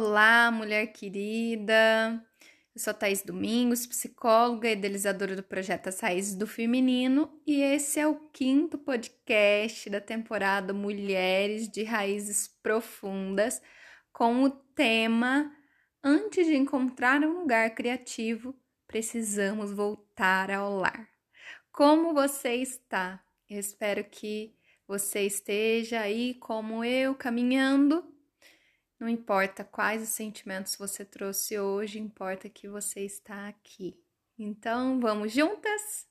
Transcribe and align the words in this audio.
Olá, 0.00 0.48
mulher 0.52 0.92
querida. 0.92 2.24
Eu 2.72 2.80
sou 2.80 2.94
Thaís 2.94 3.20
Domingos, 3.20 3.84
psicóloga 3.84 4.68
e 4.68 4.74
idealizadora 4.74 5.34
do 5.34 5.42
projeto 5.42 5.88
As 5.88 5.98
Raízes 5.98 6.36
do 6.36 6.46
Feminino, 6.46 7.28
e 7.44 7.60
esse 7.62 7.98
é 7.98 8.06
o 8.06 8.14
quinto 8.30 8.78
podcast 8.78 9.90
da 9.90 10.00
temporada 10.00 10.72
Mulheres 10.72 11.68
de 11.68 11.82
Raízes 11.82 12.46
Profundas, 12.62 13.60
com 14.12 14.44
o 14.44 14.50
tema 14.50 15.52
Antes 16.00 16.46
de 16.46 16.54
encontrar 16.54 17.20
um 17.24 17.40
lugar 17.40 17.74
criativo, 17.74 18.54
precisamos 18.86 19.72
voltar 19.72 20.48
ao 20.48 20.76
lar. 20.76 21.08
Como 21.72 22.14
você 22.14 22.54
está? 22.54 23.20
Eu 23.50 23.58
espero 23.58 24.04
que 24.04 24.54
você 24.86 25.22
esteja 25.22 25.98
aí 26.02 26.34
como 26.34 26.84
eu, 26.84 27.16
caminhando 27.16 28.16
não 28.98 29.08
importa 29.08 29.62
quais 29.62 30.02
os 30.02 30.08
sentimentos 30.08 30.74
você 30.74 31.04
trouxe 31.04 31.58
hoje, 31.58 32.00
importa 32.00 32.48
que 32.48 32.68
você 32.68 33.00
está 33.00 33.48
aqui. 33.48 33.96
Então, 34.36 34.98
vamos 34.98 35.32
juntas? 35.32 36.08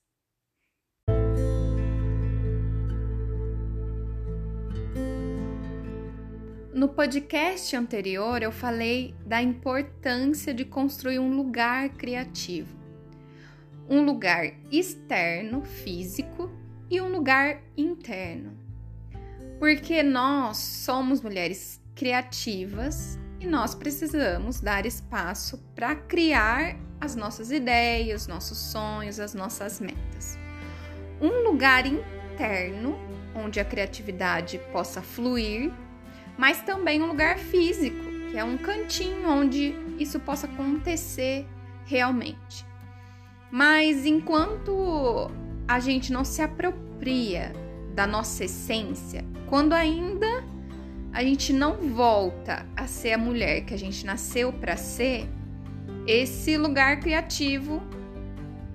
No 6.74 6.90
podcast 6.90 7.76
anterior, 7.76 8.42
eu 8.42 8.52
falei 8.52 9.16
da 9.26 9.42
importância 9.42 10.54
de 10.54 10.64
construir 10.64 11.20
um 11.20 11.36
lugar 11.36 11.90
criativo. 11.90 12.78
Um 13.90 14.06
lugar 14.06 14.54
externo, 14.72 15.64
físico, 15.64 16.52
e 16.90 17.02
um 17.02 17.10
lugar 17.10 17.62
interno. 17.76 18.58
Porque 19.60 20.04
nós 20.04 20.58
somos 20.58 21.22
mulheres 21.22 21.82
criativas 21.98 23.18
e 23.40 23.48
nós 23.48 23.74
precisamos 23.74 24.62
dar 24.62 24.86
espaço 24.86 25.58
para 25.76 25.96
criar 25.96 26.78
as 27.02 27.16
nossas 27.16 27.52
ideias, 27.52 28.28
nossos 28.28 28.58
sonhos, 28.58 29.20
as 29.20 29.34
nossas 29.34 29.82
metas. 29.82 30.38
Um 31.20 31.44
lugar 31.50 31.88
interno 31.88 32.96
onde 33.36 33.60
a 33.60 33.66
criatividade 33.66 34.60
possa 34.72 35.02
fluir, 35.02 35.72
mas 36.38 36.62
também 36.62 37.02
um 37.02 37.08
lugar 37.08 37.40
físico, 37.40 38.04
que 38.30 38.38
é 38.38 38.44
um 38.44 38.58
cantinho 38.58 39.28
onde 39.28 39.76
isso 39.98 40.20
possa 40.20 40.46
acontecer 40.46 41.48
realmente. 41.86 42.64
Mas 43.50 44.06
enquanto 44.06 45.32
a 45.68 45.80
gente 45.80 46.14
não 46.14 46.24
se 46.24 46.44
apropria 46.44 47.52
da 47.96 48.06
nossa 48.06 48.46
essência, 48.46 49.26
quando 49.48 49.74
ainda 49.74 50.44
a 51.18 51.24
gente 51.24 51.52
não 51.52 51.78
volta 51.96 52.64
a 52.76 52.86
ser 52.86 53.14
a 53.14 53.18
mulher 53.18 53.62
que 53.62 53.74
a 53.74 53.78
gente 53.78 54.06
nasceu 54.06 54.54
para 54.54 54.78
ser, 54.78 55.28
esse 56.06 56.56
lugar 56.56 57.00
criativo 57.00 57.82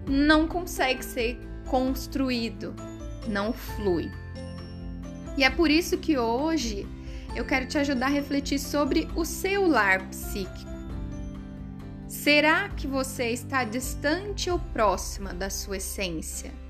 não 0.08 0.48
consegue 0.48 1.04
ser 1.04 1.38
construído, 1.68 2.74
não 3.28 3.52
flui. 3.52 4.10
E 5.38 5.44
é 5.44 5.50
por 5.50 5.70
isso 5.70 5.96
que 5.98 6.18
hoje 6.18 6.84
eu 7.36 7.44
quero 7.44 7.66
te 7.66 7.78
ajudar 7.78 8.06
a 8.06 8.10
refletir 8.10 8.58
sobre 8.58 9.08
o 9.14 9.24
seu 9.24 9.64
lar 9.64 10.08
psíquico. 10.08 10.72
Será 12.08 12.70
que 12.70 12.88
você 12.88 13.30
está 13.30 13.62
distante 13.62 14.50
ou 14.50 14.58
próxima 14.58 15.32
da 15.32 15.48
sua 15.48 15.76
essência? 15.76 16.61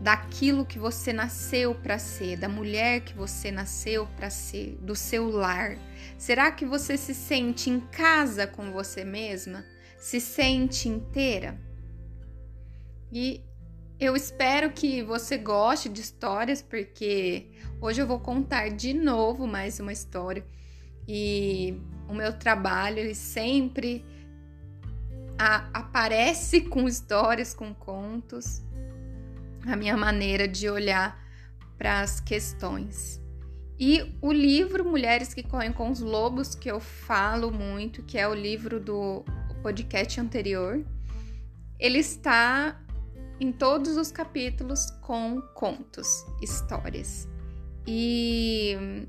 Daquilo 0.00 0.64
que 0.64 0.78
você 0.78 1.12
nasceu 1.12 1.74
para 1.74 1.98
ser, 1.98 2.36
da 2.36 2.48
mulher 2.48 3.00
que 3.00 3.14
você 3.14 3.50
nasceu 3.50 4.06
para 4.16 4.30
ser, 4.30 4.78
do 4.80 4.94
seu 4.94 5.28
lar? 5.28 5.76
Será 6.16 6.52
que 6.52 6.64
você 6.64 6.96
se 6.96 7.14
sente 7.14 7.68
em 7.68 7.80
casa 7.80 8.46
com 8.46 8.70
você 8.70 9.04
mesma? 9.04 9.64
Se 9.98 10.20
sente 10.20 10.88
inteira? 10.88 11.60
E 13.10 13.42
eu 13.98 14.14
espero 14.14 14.70
que 14.70 15.02
você 15.02 15.36
goste 15.36 15.88
de 15.88 16.00
histórias, 16.00 16.62
porque 16.62 17.50
hoje 17.80 18.00
eu 18.00 18.06
vou 18.06 18.20
contar 18.20 18.68
de 18.68 18.94
novo 18.94 19.46
mais 19.46 19.80
uma 19.80 19.92
história. 19.92 20.46
E 21.08 21.80
o 22.06 22.14
meu 22.14 22.38
trabalho 22.38 22.98
ele 22.98 23.14
sempre 23.14 24.04
a, 25.36 25.68
aparece 25.72 26.60
com 26.60 26.86
histórias, 26.86 27.52
com 27.54 27.74
contos 27.74 28.62
a 29.66 29.76
minha 29.76 29.96
maneira 29.96 30.46
de 30.46 30.68
olhar 30.68 31.22
para 31.76 32.00
as 32.00 32.20
questões. 32.20 33.20
E 33.78 34.12
o 34.20 34.32
livro 34.32 34.84
Mulheres 34.84 35.32
que 35.32 35.42
Correm 35.42 35.72
com 35.72 35.90
os 35.90 36.00
Lobos, 36.00 36.54
que 36.54 36.68
eu 36.68 36.80
falo 36.80 37.52
muito, 37.52 38.02
que 38.02 38.18
é 38.18 38.26
o 38.26 38.34
livro 38.34 38.80
do 38.80 39.24
podcast 39.62 40.20
anterior, 40.20 40.84
ele 41.78 41.98
está 41.98 42.80
em 43.40 43.52
todos 43.52 43.96
os 43.96 44.10
capítulos 44.10 44.90
com 45.02 45.40
contos, 45.54 46.26
histórias. 46.42 47.28
E 47.86 49.06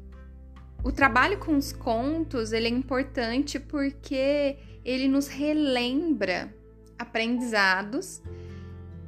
o 0.83 0.91
trabalho 0.91 1.39
com 1.39 1.57
os 1.57 1.73
contos, 1.73 2.51
ele 2.51 2.67
é 2.67 2.71
importante 2.71 3.59
porque 3.59 4.57
ele 4.85 5.07
nos 5.07 5.27
relembra 5.27 6.53
aprendizados 6.97 8.21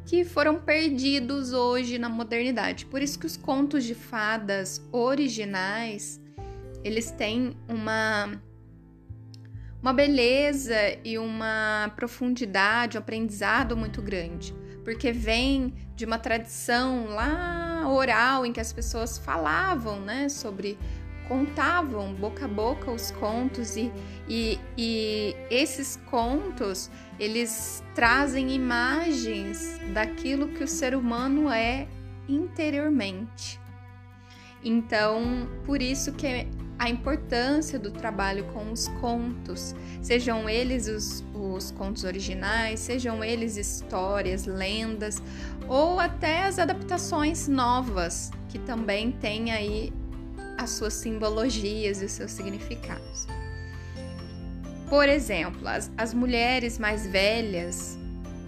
que 0.05 0.23
foram 0.23 0.59
perdidos 0.59 1.53
hoje 1.53 1.97
na 1.97 2.09
modernidade. 2.09 2.85
Por 2.85 3.01
isso 3.01 3.19
que 3.19 3.25
os 3.25 3.37
contos 3.37 3.83
de 3.83 3.95
fadas 3.95 4.81
originais, 4.91 6.19
eles 6.83 7.11
têm 7.11 7.55
uma 7.67 8.41
uma 9.81 9.93
beleza 9.93 10.75
e 11.03 11.17
uma 11.17 11.91
profundidade, 11.95 12.97
um 12.97 12.99
aprendizado 12.99 13.75
muito 13.75 13.99
grande, 13.99 14.53
porque 14.83 15.11
vem 15.11 15.73
de 15.95 16.05
uma 16.05 16.19
tradição 16.19 17.05
lá 17.07 17.83
oral 17.89 18.45
em 18.45 18.53
que 18.53 18.59
as 18.59 18.71
pessoas 18.71 19.17
falavam, 19.17 19.99
né, 19.99 20.29
sobre 20.29 20.77
contavam 21.31 22.13
boca 22.13 22.43
a 22.43 22.47
boca 22.47 22.91
os 22.91 23.09
contos 23.11 23.77
e, 23.77 23.89
e, 24.27 24.59
e 24.77 25.33
esses 25.49 25.95
contos 26.09 26.91
eles 27.17 27.81
trazem 27.95 28.51
imagens 28.51 29.79
daquilo 29.93 30.49
que 30.49 30.61
o 30.61 30.67
ser 30.67 30.93
humano 30.93 31.49
é 31.49 31.87
interiormente. 32.27 33.57
Então, 34.61 35.47
por 35.65 35.81
isso 35.81 36.11
que 36.11 36.27
é 36.27 36.47
a 36.77 36.89
importância 36.89 37.79
do 37.79 37.91
trabalho 37.91 38.43
com 38.51 38.69
os 38.69 38.89
contos, 38.99 39.73
sejam 40.01 40.49
eles 40.49 40.89
os, 40.89 41.23
os 41.33 41.71
contos 41.71 42.03
originais, 42.03 42.81
sejam 42.81 43.23
eles 43.23 43.55
histórias, 43.55 44.45
lendas, 44.45 45.23
ou 45.65 45.97
até 45.97 46.43
as 46.43 46.59
adaptações 46.59 47.47
novas, 47.47 48.31
que 48.49 48.59
também 48.59 49.13
têm 49.13 49.53
aí 49.53 49.93
as 50.57 50.71
suas 50.71 50.93
simbologias 50.93 52.01
e 52.01 52.05
os 52.05 52.11
seus 52.11 52.31
significados. 52.31 53.27
Por 54.89 55.07
exemplo, 55.07 55.67
as, 55.67 55.91
as 55.97 56.13
mulheres 56.13 56.77
mais 56.77 57.07
velhas, 57.07 57.97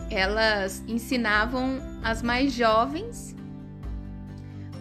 elas 0.09 0.83
ensinavam 0.87 1.79
as 2.03 2.21
mais 2.21 2.53
jovens 2.53 3.33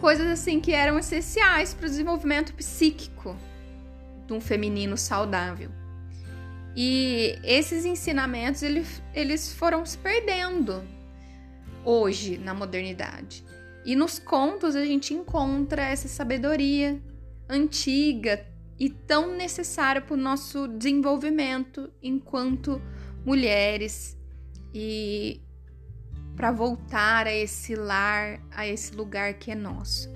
coisas 0.03 0.27
assim 0.27 0.59
que 0.59 0.73
eram 0.73 0.99
essenciais 0.99 1.73
para 1.73 1.85
o 1.85 1.89
desenvolvimento 1.89 2.53
psíquico 2.55 3.37
de 4.27 4.33
um 4.33 4.41
feminino 4.41 4.97
saudável. 4.97 5.71
E 6.75 7.39
esses 7.41 7.85
ensinamentos 7.85 8.61
eles, 8.63 9.53
foram 9.53 9.85
se 9.85 9.97
perdendo 9.97 10.83
hoje 11.85 12.37
na 12.37 12.53
modernidade. 12.53 13.45
E 13.85 13.95
nos 13.95 14.19
contos 14.19 14.75
a 14.75 14.83
gente 14.83 15.13
encontra 15.13 15.83
essa 15.83 16.09
sabedoria, 16.09 17.01
antiga 17.49 18.45
e 18.79 18.89
tão 18.89 19.35
necessária 19.35 20.01
para 20.01 20.13
o 20.13 20.17
nosso 20.17 20.67
desenvolvimento 20.67 21.91
enquanto 22.01 22.81
mulheres 23.25 24.17
e 24.73 25.41
para 26.35 26.51
voltar 26.51 27.27
a 27.27 27.33
esse 27.33 27.75
lar, 27.75 28.39
a 28.51 28.67
esse 28.67 28.95
lugar 28.95 29.35
que 29.35 29.51
é 29.51 29.55
nosso. 29.55 30.09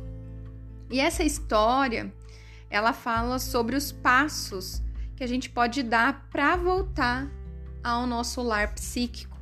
E 0.90 1.00
essa 1.00 1.24
história, 1.24 2.14
ela 2.70 2.94
fala 2.94 3.40
sobre 3.40 3.76
os 3.76 3.92
passos 3.92 4.82
que 5.16 5.24
a 5.24 5.28
gente 5.28 5.50
pode 5.50 5.84
dar 5.84 6.28
para 6.30 6.56
voltar 6.56 7.30
ao 7.84 8.08
nosso 8.08 8.42
lar 8.42 8.74
psíquico. 8.74 9.38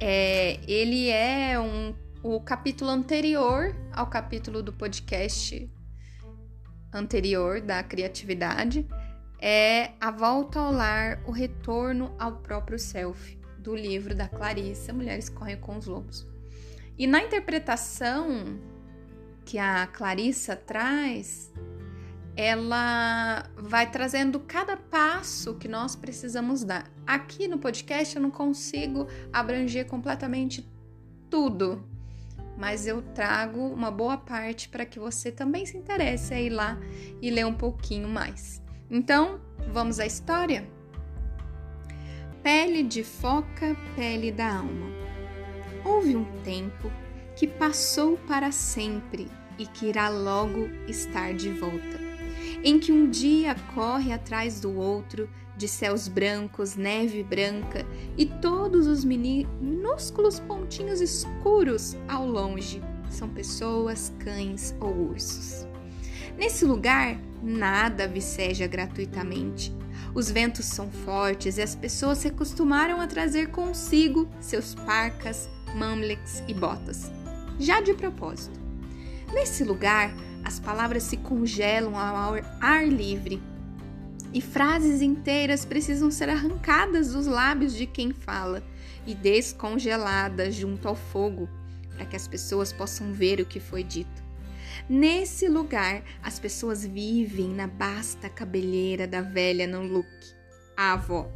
É, 0.00 0.60
ele 0.66 1.08
é 1.08 1.58
um, 1.58 1.94
o 2.22 2.40
capítulo 2.40 2.90
anterior 2.90 3.74
ao 3.92 4.06
capítulo 4.06 4.62
do 4.62 4.72
podcast 4.72 5.68
anterior 6.92 7.60
da 7.60 7.82
criatividade 7.82 8.86
é 9.40 9.92
A 10.00 10.10
Volta 10.10 10.58
ao 10.58 10.72
Lar, 10.72 11.22
o 11.26 11.30
Retorno 11.30 12.14
ao 12.18 12.38
Próprio 12.38 12.78
Self, 12.78 13.38
do 13.58 13.74
livro 13.74 14.14
da 14.14 14.28
Clarissa, 14.28 14.92
Mulheres 14.92 15.28
Correm 15.28 15.56
com 15.56 15.76
os 15.76 15.86
Lobos. 15.86 16.26
E 16.98 17.06
na 17.06 17.22
interpretação 17.22 18.58
que 19.44 19.58
a 19.58 19.86
Clarissa 19.86 20.56
traz, 20.56 21.52
ela 22.36 23.48
vai 23.56 23.90
trazendo 23.90 24.40
cada 24.40 24.76
passo 24.76 25.54
que 25.54 25.68
nós 25.68 25.96
precisamos 25.96 26.64
dar. 26.64 26.90
Aqui 27.06 27.48
no 27.48 27.58
podcast 27.58 28.16
eu 28.16 28.22
não 28.22 28.30
consigo 28.30 29.06
abranger 29.32 29.86
completamente 29.86 30.68
tudo, 31.30 31.84
mas 32.58 32.86
eu 32.86 33.00
trago 33.00 33.60
uma 33.60 33.90
boa 33.90 34.18
parte 34.18 34.68
para 34.68 34.84
que 34.84 34.98
você 34.98 35.30
também 35.30 35.64
se 35.64 35.78
interesse 35.78 36.34
a 36.34 36.40
ir 36.40 36.50
lá 36.50 36.78
e 37.22 37.30
ler 37.30 37.46
um 37.46 37.54
pouquinho 37.54 38.08
mais. 38.08 38.60
Então, 38.90 39.40
vamos 39.72 40.00
à 40.00 40.06
história? 40.06 40.68
Pele 42.42 42.82
de 42.82 43.04
foca, 43.04 43.76
pele 43.94 44.32
da 44.32 44.56
alma. 44.56 44.90
Houve 45.84 46.16
um 46.16 46.24
tempo 46.42 46.90
que 47.36 47.46
passou 47.46 48.18
para 48.26 48.50
sempre 48.50 49.28
e 49.58 49.66
que 49.66 49.86
irá 49.86 50.08
logo 50.08 50.66
estar 50.88 51.32
de 51.34 51.50
volta 51.52 52.08
em 52.62 52.78
que 52.78 52.92
um 52.92 53.08
dia 53.08 53.54
corre 53.74 54.12
atrás 54.12 54.60
do 54.60 54.76
outro, 54.76 55.28
de 55.58 55.66
céus 55.66 56.06
brancos, 56.06 56.76
neve 56.76 57.22
branca 57.22 57.84
e 58.16 58.24
todos 58.24 58.86
os 58.86 59.04
minúsculos 59.04 60.38
pontinhos 60.38 61.00
escuros 61.00 61.96
ao 62.08 62.26
longe 62.26 62.80
são 63.10 63.28
pessoas, 63.28 64.12
cães 64.20 64.74
ou 64.80 65.10
ursos. 65.10 65.66
Nesse 66.36 66.64
lugar, 66.64 67.18
nada 67.42 68.06
viceja 68.06 68.66
gratuitamente. 68.66 69.74
Os 70.14 70.30
ventos 70.30 70.66
são 70.66 70.90
fortes 70.90 71.58
e 71.58 71.62
as 71.62 71.74
pessoas 71.74 72.18
se 72.18 72.28
acostumaram 72.28 73.00
a 73.00 73.06
trazer 73.06 73.50
consigo 73.50 74.28
seus 74.40 74.74
parcas, 74.74 75.48
mamleks 75.74 76.42
e 76.46 76.54
botas. 76.54 77.10
Já 77.58 77.80
de 77.80 77.94
propósito. 77.94 78.58
Nesse 79.32 79.64
lugar, 79.64 80.14
as 80.44 80.60
palavras 80.60 81.02
se 81.02 81.16
congelam 81.16 81.98
ao 81.98 82.34
ar 82.60 82.88
livre 82.88 83.42
e 84.32 84.40
frases 84.40 85.00
inteiras 85.00 85.64
precisam 85.64 86.10
ser 86.10 86.28
arrancadas 86.28 87.12
dos 87.12 87.26
lábios 87.26 87.74
de 87.74 87.86
quem 87.86 88.12
fala 88.12 88.62
e 89.06 89.14
descongeladas 89.14 90.54
junto 90.54 90.86
ao 90.86 90.94
fogo 90.94 91.48
para 91.94 92.04
que 92.04 92.16
as 92.16 92.28
pessoas 92.28 92.72
possam 92.72 93.12
ver 93.12 93.40
o 93.40 93.46
que 93.46 93.58
foi 93.58 93.82
dito. 93.82 94.22
Nesse 94.88 95.48
lugar, 95.48 96.02
as 96.22 96.38
pessoas 96.38 96.84
vivem 96.86 97.48
na 97.48 97.66
basta 97.66 98.28
cabeleira 98.28 99.06
da 99.06 99.20
velha 99.20 99.66
Nanluk, 99.66 100.08
a 100.76 100.92
avó, 100.92 101.30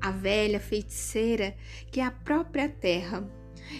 a 0.00 0.10
velha 0.10 0.60
feiticeira 0.60 1.56
que 1.90 2.00
é 2.00 2.04
a 2.04 2.10
própria 2.10 2.68
terra. 2.68 3.26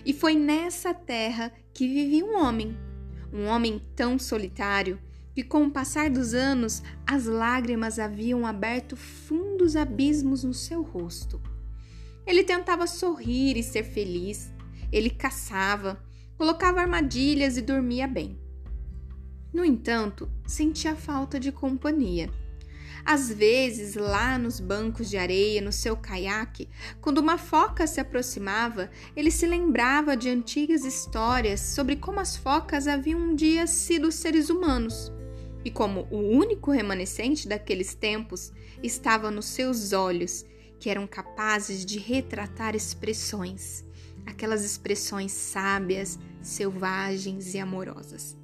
E 0.04 0.14
foi 0.14 0.34
nessa 0.34 0.94
terra 0.94 1.52
que 1.72 1.86
vivia 1.86 2.24
um 2.24 2.36
homem 2.36 2.74
um 3.34 3.46
homem 3.46 3.82
tão 3.96 4.16
solitário 4.16 4.96
que, 5.34 5.42
com 5.42 5.64
o 5.64 5.70
passar 5.70 6.08
dos 6.08 6.32
anos, 6.32 6.82
as 7.06 7.26
lágrimas 7.26 7.98
haviam 7.98 8.46
aberto 8.46 8.96
fundos 8.96 9.74
abismos 9.74 10.44
no 10.44 10.54
seu 10.54 10.82
rosto. 10.82 11.42
Ele 12.26 12.44
tentava 12.44 12.86
sorrir 12.86 13.56
e 13.56 13.62
ser 13.62 13.82
feliz, 13.82 14.52
ele 14.92 15.10
caçava, 15.10 16.02
colocava 16.38 16.80
armadilhas 16.80 17.56
e 17.56 17.62
dormia 17.62 18.06
bem. 18.06 18.38
No 19.52 19.64
entanto, 19.64 20.30
sentia 20.46 20.96
falta 20.96 21.38
de 21.38 21.52
companhia. 21.52 22.30
Às 23.04 23.30
vezes, 23.30 23.96
lá 23.96 24.38
nos 24.38 24.58
bancos 24.58 25.10
de 25.10 25.18
areia, 25.18 25.60
no 25.60 25.70
seu 25.70 25.94
caiaque, 25.94 26.68
quando 27.02 27.18
uma 27.18 27.36
foca 27.36 27.86
se 27.86 28.00
aproximava, 28.00 28.90
ele 29.14 29.30
se 29.30 29.46
lembrava 29.46 30.16
de 30.16 30.30
antigas 30.30 30.84
histórias 30.84 31.60
sobre 31.60 31.96
como 31.96 32.18
as 32.18 32.34
focas 32.34 32.88
haviam 32.88 33.20
um 33.20 33.34
dia 33.34 33.66
sido 33.66 34.10
seres 34.10 34.48
humanos. 34.48 35.12
E 35.64 35.70
como 35.70 36.06
o 36.10 36.18
único 36.18 36.70
remanescente 36.70 37.48
daqueles 37.48 37.94
tempos 37.94 38.52
estava 38.82 39.30
nos 39.30 39.46
seus 39.46 39.92
olhos, 39.92 40.44
que 40.78 40.90
eram 40.90 41.06
capazes 41.06 41.84
de 41.86 41.98
retratar 41.98 42.76
expressões, 42.76 43.84
aquelas 44.26 44.64
expressões 44.64 45.32
sábias, 45.32 46.18
selvagens 46.42 47.54
e 47.54 47.58
amorosas. 47.58 48.36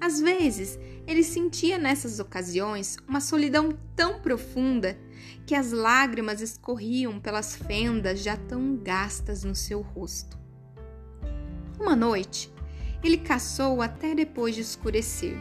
Às 0.00 0.20
vezes, 0.20 0.78
ele 1.06 1.22
sentia 1.22 1.76
nessas 1.76 2.20
ocasiões 2.20 2.96
uma 3.06 3.20
solidão 3.20 3.76
tão 3.94 4.20
profunda 4.20 4.96
que 5.44 5.54
as 5.54 5.72
lágrimas 5.72 6.40
escorriam 6.40 7.20
pelas 7.20 7.54
fendas 7.54 8.22
já 8.22 8.36
tão 8.36 8.76
gastas 8.76 9.44
no 9.44 9.54
seu 9.54 9.82
rosto. 9.82 10.38
Uma 11.78 11.94
noite, 11.94 12.50
ele 13.02 13.18
caçou 13.18 13.82
até 13.82 14.14
depois 14.14 14.54
de 14.54 14.60
escurecer, 14.60 15.36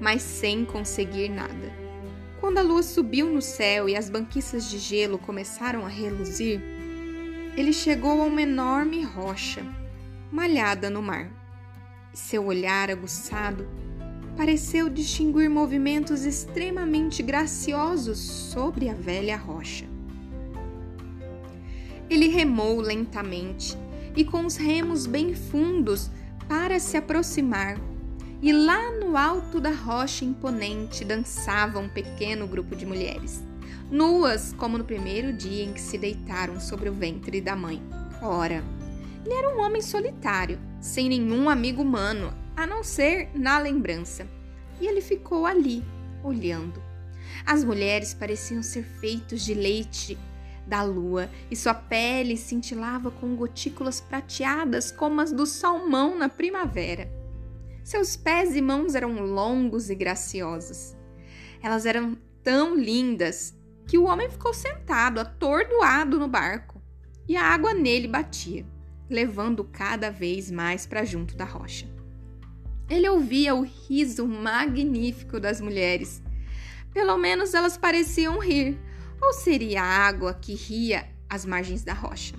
mas 0.00 0.22
sem 0.22 0.64
conseguir 0.64 1.28
nada. 1.28 1.72
Quando 2.40 2.58
a 2.58 2.62
lua 2.62 2.82
subiu 2.82 3.28
no 3.28 3.40
céu 3.40 3.88
e 3.88 3.96
as 3.96 4.10
banquiças 4.10 4.70
de 4.70 4.78
gelo 4.78 5.18
começaram 5.18 5.84
a 5.84 5.88
reluzir, 5.88 6.60
ele 7.56 7.72
chegou 7.72 8.20
a 8.20 8.24
uma 8.24 8.42
enorme 8.42 9.02
rocha, 9.02 9.64
malhada 10.30 10.90
no 10.90 11.00
mar. 11.00 11.30
Seu 12.12 12.44
olhar 12.46 12.90
aguçado 12.90 13.66
pareceu 14.36 14.90
distinguir 14.90 15.48
movimentos 15.48 16.26
extremamente 16.26 17.22
graciosos 17.22 18.18
sobre 18.18 18.90
a 18.90 18.94
velha 18.94 19.36
rocha. 19.36 19.86
Ele 22.10 22.28
remou 22.28 22.80
lentamente 22.80 23.76
e 24.14 24.24
com 24.24 24.44
os 24.44 24.56
remos 24.56 25.06
bem 25.06 25.34
fundos 25.34 26.10
para 26.46 26.78
se 26.78 26.96
aproximar, 26.96 27.80
e 28.46 28.52
lá 28.52 28.92
no 28.92 29.16
alto 29.16 29.60
da 29.60 29.72
rocha 29.72 30.24
imponente 30.24 31.04
dançava 31.04 31.80
um 31.80 31.88
pequeno 31.88 32.46
grupo 32.46 32.76
de 32.76 32.86
mulheres, 32.86 33.42
nuas 33.90 34.52
como 34.52 34.78
no 34.78 34.84
primeiro 34.84 35.32
dia 35.32 35.64
em 35.64 35.72
que 35.72 35.80
se 35.80 35.98
deitaram 35.98 36.60
sobre 36.60 36.88
o 36.88 36.92
ventre 36.92 37.40
da 37.40 37.56
mãe. 37.56 37.82
Ora, 38.22 38.62
ele 39.24 39.34
era 39.34 39.52
um 39.52 39.60
homem 39.60 39.82
solitário, 39.82 40.60
sem 40.80 41.08
nenhum 41.08 41.50
amigo 41.50 41.82
humano, 41.82 42.32
a 42.56 42.64
não 42.68 42.84
ser 42.84 43.30
na 43.34 43.58
lembrança. 43.58 44.28
E 44.80 44.86
ele 44.86 45.00
ficou 45.00 45.44
ali, 45.44 45.82
olhando. 46.22 46.80
As 47.44 47.64
mulheres 47.64 48.14
pareciam 48.14 48.62
ser 48.62 48.84
feitos 48.84 49.44
de 49.44 49.54
leite 49.54 50.16
da 50.64 50.84
lua 50.84 51.28
e 51.50 51.56
sua 51.56 51.74
pele 51.74 52.36
cintilava 52.36 53.10
com 53.10 53.34
gotículas 53.34 54.00
prateadas 54.00 54.92
como 54.92 55.20
as 55.20 55.32
do 55.32 55.46
salmão 55.46 56.16
na 56.16 56.28
primavera. 56.28 57.15
Seus 57.86 58.16
pés 58.16 58.56
e 58.56 58.60
mãos 58.60 58.96
eram 58.96 59.14
longos 59.22 59.90
e 59.90 59.94
graciosos. 59.94 60.96
Elas 61.62 61.86
eram 61.86 62.18
tão 62.42 62.74
lindas 62.74 63.56
que 63.86 63.96
o 63.96 64.06
homem 64.06 64.28
ficou 64.28 64.52
sentado, 64.52 65.20
atordoado 65.20 66.18
no 66.18 66.26
barco, 66.26 66.82
e 67.28 67.36
a 67.36 67.44
água 67.44 67.72
nele 67.72 68.08
batia, 68.08 68.66
levando 69.08 69.62
cada 69.62 70.10
vez 70.10 70.50
mais 70.50 70.84
para 70.84 71.04
junto 71.04 71.36
da 71.36 71.44
rocha. 71.44 71.88
Ele 72.90 73.08
ouvia 73.08 73.54
o 73.54 73.62
riso 73.62 74.26
magnífico 74.26 75.38
das 75.38 75.60
mulheres. 75.60 76.20
Pelo 76.92 77.16
menos 77.16 77.54
elas 77.54 77.76
pareciam 77.78 78.40
rir, 78.40 78.76
ou 79.22 79.32
seria 79.32 79.80
a 79.80 80.08
água 80.08 80.34
que 80.34 80.54
ria 80.54 81.08
às 81.30 81.46
margens 81.46 81.84
da 81.84 81.94
rocha. 81.94 82.34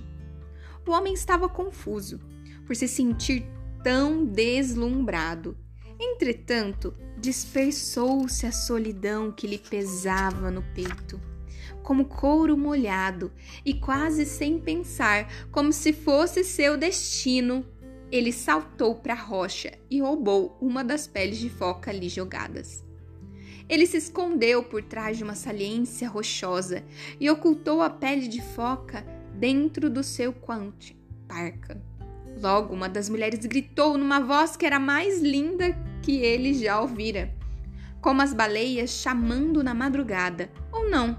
O 0.86 0.92
homem 0.92 1.13
estava 1.13 1.48
confuso 1.48 2.20
por 2.66 2.75
se 2.75 2.86
sentir 2.86 3.48
tão 3.84 4.25
deslumbrado. 4.25 5.57
Entretanto, 6.00 6.93
dispersou-se 7.17 8.46
a 8.46 8.51
solidão 8.51 9.31
que 9.31 9.48
lhe 9.48 9.57
pesava 9.57 10.51
no 10.51 10.62
peito, 10.75 11.19
como 11.81 12.05
couro 12.05 12.57
molhado, 12.57 13.31
e 13.65 13.74
quase 13.74 14.25
sem 14.25 14.60
pensar, 14.60 15.27
como 15.51 15.74
se 15.74 15.93
fosse 15.93 16.43
seu 16.43 16.77
destino, 16.77 17.65
ele 18.12 18.31
saltou 18.31 18.96
para 18.96 19.13
a 19.13 19.17
rocha 19.17 19.72
e 19.89 20.00
roubou 20.00 20.57
uma 20.62 20.84
das 20.84 21.07
peles 21.07 21.38
de 21.38 21.50
foca 21.50 21.91
ali 21.91 22.07
jogadas. 22.07 22.86
Ele 23.69 23.86
se 23.86 23.98
escondeu 23.98 24.63
por 24.63 24.81
trás 24.81 25.17
de 25.17 25.24
uma 25.24 25.36
saliência 25.36 26.07
rochosa 26.07 26.84
e 27.19 27.29
ocultou 27.29 27.81
a 27.81 27.89
pele 27.89 28.27
de 28.27 28.41
foca 28.41 29.01
dentro 29.34 29.89
do 29.89 30.03
seu 30.03 30.31
quante 30.31 30.98
parca. 31.27 31.81
Logo, 32.41 32.74
uma 32.74 32.88
das 32.88 33.10
mulheres 33.10 33.46
gritou 33.46 33.98
numa 33.98 34.20
voz 34.20 34.56
que 34.56 34.65
era 34.65 34.79
mais 34.79 35.22
linda 35.22 35.75
que 36.03 36.17
ele 36.17 36.53
já 36.53 36.79
ouvira, 36.79 37.34
como 38.00 38.22
as 38.22 38.34
baleias 38.34 38.91
chamando 38.91 39.63
na 39.63 39.74
madrugada, 39.74 40.50
ou 40.72 40.89
não. 40.89 41.17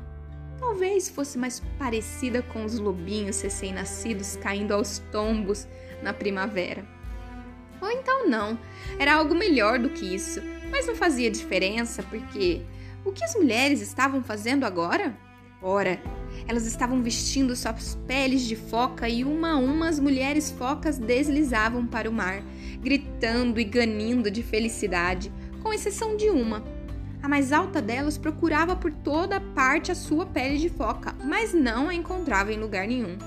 Talvez 0.59 1.09
fosse 1.09 1.37
mais 1.37 1.61
parecida 1.79 2.43
com 2.43 2.65
os 2.65 2.79
lobinhos 2.79 3.41
recém-nascidos 3.41 4.37
caindo 4.37 4.73
aos 4.73 5.01
tombos 5.11 5.67
na 6.03 6.13
primavera. 6.13 6.85
Ou 7.81 7.91
então 7.91 8.29
não, 8.29 8.59
era 8.99 9.15
algo 9.15 9.35
melhor 9.35 9.79
do 9.79 9.91
que 9.91 10.15
isso, 10.15 10.41
mas 10.71 10.87
não 10.87 10.95
fazia 10.95 11.31
diferença 11.31 12.03
porque 12.03 12.63
o 13.05 13.13
que 13.13 13.25
as 13.25 13.35
mulheres 13.35 13.81
estavam 13.81 14.23
fazendo 14.23 14.65
agora? 14.65 15.17
Ora, 15.61 16.01
elas 16.47 16.67
estavam 16.67 17.03
vestindo 17.03 17.57
suas 17.57 17.99
peles 18.07 18.43
de 18.43 18.55
foca 18.55 19.09
e 19.09 19.25
uma 19.25 19.53
a 19.53 19.57
uma 19.57 19.89
as 19.89 19.99
mulheres 19.99 20.51
focas 20.51 20.99
deslizavam 20.99 21.87
para 21.87 22.09
o 22.09 22.13
mar, 22.13 22.43
gritando 22.81 23.59
e 23.59 23.65
ganindo 23.65 24.31
de 24.31 24.43
felicidade, 24.43 25.33
com 25.63 25.73
exceção 25.73 26.17
de 26.17 26.31
uma. 26.31 26.63
A 27.23 27.29
mais 27.29 27.53
alta 27.53 27.83
delas 27.83 28.17
procurava 28.17 28.77
por 28.77 28.93
toda 28.93 29.41
parte 29.41 29.91
a 29.91 29.95
sua 29.95 30.25
pele 30.25 30.59
de 30.59 30.69
foca, 30.69 31.15
mas 31.25 31.53
não 31.53 31.89
a 31.89 31.95
encontrava 31.95 32.53
em 32.53 32.59
lugar 32.59 32.87
nenhum. 32.87 33.19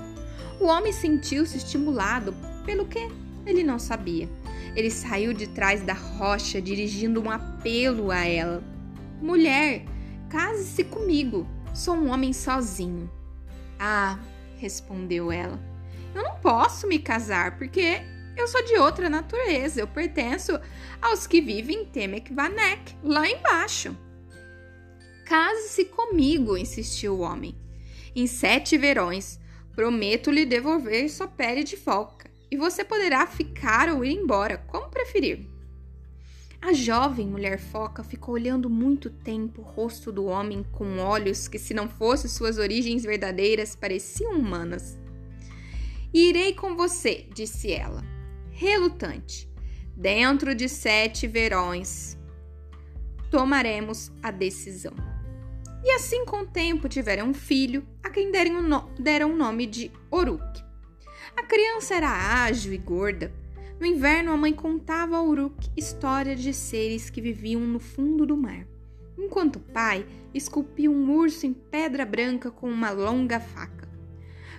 O 0.58 0.66
homem 0.66 0.92
sentiu-se 0.92 1.58
estimulado 1.58 2.34
pelo 2.64 2.86
que 2.86 3.08
ele 3.44 3.62
não 3.62 3.78
sabia. 3.78 4.28
Ele 4.74 4.90
saiu 4.90 5.34
de 5.34 5.46
trás 5.46 5.82
da 5.82 5.92
rocha 5.92 6.60
dirigindo 6.60 7.20
um 7.20 7.30
apelo 7.30 8.10
a 8.10 8.24
ela: 8.24 8.62
Mulher, 9.20 9.84
case-se 10.30 10.84
comigo. 10.84 11.46
Sou 11.74 11.94
um 11.94 12.10
homem 12.10 12.32
sozinho. 12.34 13.10
Ah, 13.78 14.18
respondeu 14.58 15.32
ela. 15.32 15.58
Eu 16.14 16.22
não 16.22 16.36
posso 16.36 16.86
me 16.86 16.98
casar 16.98 17.56
porque 17.56 18.02
eu 18.36 18.46
sou 18.46 18.62
de 18.64 18.76
outra 18.76 19.08
natureza. 19.08 19.80
Eu 19.80 19.88
pertenço 19.88 20.60
aos 21.00 21.26
que 21.26 21.40
vivem 21.40 21.82
em 21.82 21.84
Temekvanek, 21.86 22.96
lá 23.02 23.26
embaixo. 23.26 23.96
Case-se 25.24 25.86
comigo, 25.86 26.58
insistiu 26.58 27.14
o 27.14 27.20
homem. 27.20 27.56
Em 28.14 28.26
sete 28.26 28.76
verões, 28.76 29.40
prometo 29.74 30.30
lhe 30.30 30.44
devolver 30.44 31.08
sua 31.08 31.26
pele 31.26 31.64
de 31.64 31.76
foca 31.78 32.30
e 32.50 32.56
você 32.56 32.84
poderá 32.84 33.26
ficar 33.26 33.88
ou 33.88 34.04
ir 34.04 34.12
embora, 34.12 34.58
como 34.68 34.90
preferir. 34.90 35.51
A 36.64 36.72
jovem 36.72 37.26
mulher 37.26 37.58
foca 37.58 38.04
ficou 38.04 38.34
olhando 38.34 38.70
muito 38.70 39.10
tempo 39.10 39.62
o 39.62 39.64
rosto 39.64 40.12
do 40.12 40.26
homem 40.26 40.64
com 40.70 41.00
olhos 41.00 41.48
que, 41.48 41.58
se 41.58 41.74
não 41.74 41.88
fossem 41.88 42.30
suas 42.30 42.56
origens 42.56 43.02
verdadeiras, 43.02 43.74
pareciam 43.74 44.34
humanas. 44.38 44.96
Irei 46.14 46.54
com 46.54 46.76
você, 46.76 47.26
disse 47.34 47.72
ela, 47.72 48.04
relutante. 48.52 49.50
Dentro 49.96 50.54
de 50.54 50.68
sete 50.68 51.26
verões 51.26 52.16
tomaremos 53.28 54.12
a 54.22 54.30
decisão. 54.30 54.94
E 55.82 55.90
assim, 55.90 56.24
com 56.24 56.42
o 56.42 56.46
tempo, 56.46 56.88
tiveram 56.88 57.30
um 57.30 57.34
filho, 57.34 57.84
a 58.04 58.08
quem 58.08 58.30
deram 58.30 59.30
o, 59.32 59.36
nome 59.36 59.66
de 59.66 59.90
Oruk. 60.12 60.62
A 61.36 61.42
criança 61.42 61.96
era 61.96 62.44
ágil 62.44 62.72
e 62.72 62.78
gorda. 62.78 63.32
No 63.82 63.88
inverno, 63.88 64.30
a 64.30 64.36
mãe 64.36 64.52
contava 64.52 65.16
a 65.16 65.22
Uruk 65.24 65.68
histórias 65.76 66.40
de 66.40 66.54
seres 66.54 67.10
que 67.10 67.20
viviam 67.20 67.60
no 67.62 67.80
fundo 67.80 68.24
do 68.24 68.36
mar, 68.36 68.64
enquanto 69.18 69.56
o 69.56 69.60
pai 69.60 70.06
esculpia 70.32 70.88
um 70.88 71.10
urso 71.10 71.46
em 71.46 71.52
pedra 71.52 72.06
branca 72.06 72.48
com 72.48 72.70
uma 72.70 72.90
longa 72.90 73.40
faca. 73.40 73.88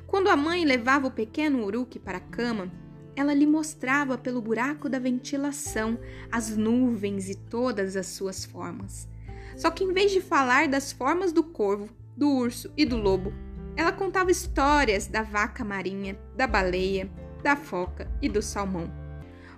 Quando 0.05 0.27
a 0.27 0.35
mãe 0.35 0.65
levava 0.65 1.07
o 1.07 1.11
pequeno 1.11 1.63
Uruk 1.63 1.99
para 1.99 2.17
a 2.17 2.19
cama, 2.19 2.69
ela 3.15 3.33
lhe 3.33 3.45
mostrava 3.45 4.17
pelo 4.17 4.41
buraco 4.41 4.89
da 4.89 4.99
ventilação 4.99 5.97
as 6.29 6.57
nuvens 6.57 7.29
e 7.29 7.35
todas 7.35 7.95
as 7.95 8.07
suas 8.07 8.43
formas. 8.43 9.07
Só 9.55 9.71
que 9.71 9.85
em 9.85 9.93
vez 9.93 10.11
de 10.11 10.19
falar 10.19 10.67
das 10.67 10.91
formas 10.91 11.31
do 11.31 11.45
corvo, 11.45 11.87
do 12.17 12.29
urso 12.29 12.73
e 12.75 12.83
do 12.83 12.97
lobo, 12.97 13.31
ela 13.77 13.93
contava 13.93 14.31
histórias 14.31 15.07
da 15.07 15.23
vaca 15.23 15.63
marinha, 15.63 16.19
da 16.35 16.45
baleia, 16.45 17.09
da 17.41 17.55
foca 17.55 18.11
e 18.21 18.27
do 18.27 18.41
salmão, 18.41 18.91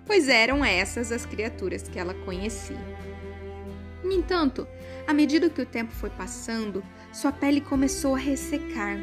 pois 0.06 0.28
eram 0.28 0.64
essas 0.64 1.12
as 1.12 1.26
criaturas 1.26 1.82
que 1.82 1.98
ela 1.98 2.14
conhecia. 2.14 2.78
No 4.02 4.12
entanto, 4.12 4.66
à 5.06 5.12
medida 5.12 5.50
que 5.50 5.60
o 5.60 5.66
tempo 5.66 5.92
foi 5.92 6.10
passando, 6.10 6.82
sua 7.12 7.32
pele 7.32 7.60
começou 7.60 8.14
a 8.14 8.18
ressecar. 8.18 8.96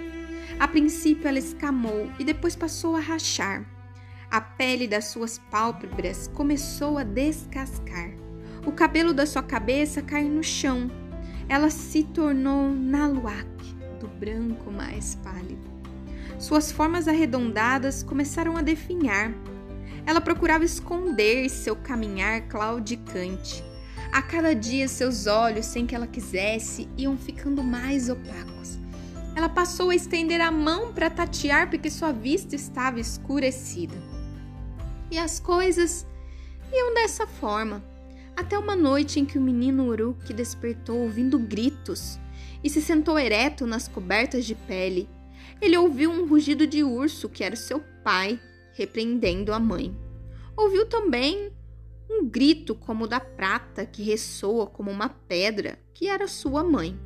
A 0.59 0.67
princípio 0.67 1.27
ela 1.27 1.39
escamou 1.39 2.09
e 2.17 2.23
depois 2.23 2.55
passou 2.55 2.95
a 2.95 2.99
rachar. 2.99 3.65
A 4.31 4.41
pele 4.41 4.87
das 4.87 5.05
suas 5.05 5.37
pálpebras 5.37 6.27
começou 6.33 6.97
a 6.97 7.03
descascar. 7.03 8.11
O 8.65 8.71
cabelo 8.71 9.13
da 9.13 9.25
sua 9.25 9.43
cabeça 9.43 10.01
caiu 10.01 10.29
no 10.29 10.43
chão. 10.43 10.89
Ela 11.49 11.69
se 11.69 12.03
tornou 12.03 12.71
Naluak, 12.71 13.75
do 13.99 14.07
branco 14.07 14.71
mais 14.71 15.15
pálido. 15.15 15.71
Suas 16.39 16.71
formas 16.71 17.07
arredondadas 17.07 18.03
começaram 18.03 18.57
a 18.57 18.61
definhar. 18.61 19.33
Ela 20.05 20.19
procurava 20.19 20.65
esconder 20.65 21.49
seu 21.49 21.75
caminhar 21.75 22.47
claudicante. 22.47 23.63
A 24.11 24.21
cada 24.21 24.53
dia, 24.53 24.87
seus 24.87 25.25
olhos, 25.25 25.65
sem 25.65 25.87
que 25.87 25.95
ela 25.95 26.05
quisesse, 26.05 26.87
iam 26.97 27.17
ficando 27.17 27.63
mais 27.63 28.09
opacos. 28.09 28.77
Ela 29.35 29.49
passou 29.49 29.89
a 29.89 29.95
estender 29.95 30.39
a 30.39 30.51
mão 30.51 30.93
para 30.93 31.09
tatear 31.09 31.69
porque 31.69 31.89
sua 31.89 32.11
vista 32.11 32.55
estava 32.55 32.99
escurecida. 32.99 33.95
E 35.09 35.17
as 35.17 35.39
coisas 35.39 36.05
iam 36.71 36.93
dessa 36.93 37.25
forma, 37.25 37.83
até 38.35 38.57
uma 38.57 38.75
noite 38.75 39.19
em 39.19 39.25
que 39.25 39.37
o 39.37 39.41
menino 39.41 39.87
Uruk 39.87 40.33
despertou 40.33 40.99
ouvindo 40.99 41.39
gritos 41.39 42.19
e 42.63 42.69
se 42.69 42.81
sentou 42.81 43.17
ereto 43.17 43.65
nas 43.65 43.87
cobertas 43.87 44.45
de 44.45 44.55
pele. 44.55 45.09
Ele 45.61 45.77
ouviu 45.77 46.11
um 46.11 46.27
rugido 46.27 46.67
de 46.67 46.83
urso, 46.83 47.29
que 47.29 47.43
era 47.43 47.55
seu 47.55 47.79
pai, 48.03 48.39
repreendendo 48.73 49.53
a 49.53 49.59
mãe. 49.59 49.95
Ouviu 50.55 50.85
também 50.85 51.51
um 52.09 52.25
grito 52.27 52.75
como 52.75 53.05
o 53.05 53.07
da 53.07 53.19
prata, 53.19 53.85
que 53.85 54.03
ressoa 54.03 54.67
como 54.67 54.91
uma 54.91 55.09
pedra, 55.09 55.79
que 55.93 56.07
era 56.07 56.27
sua 56.27 56.63
mãe. 56.63 56.99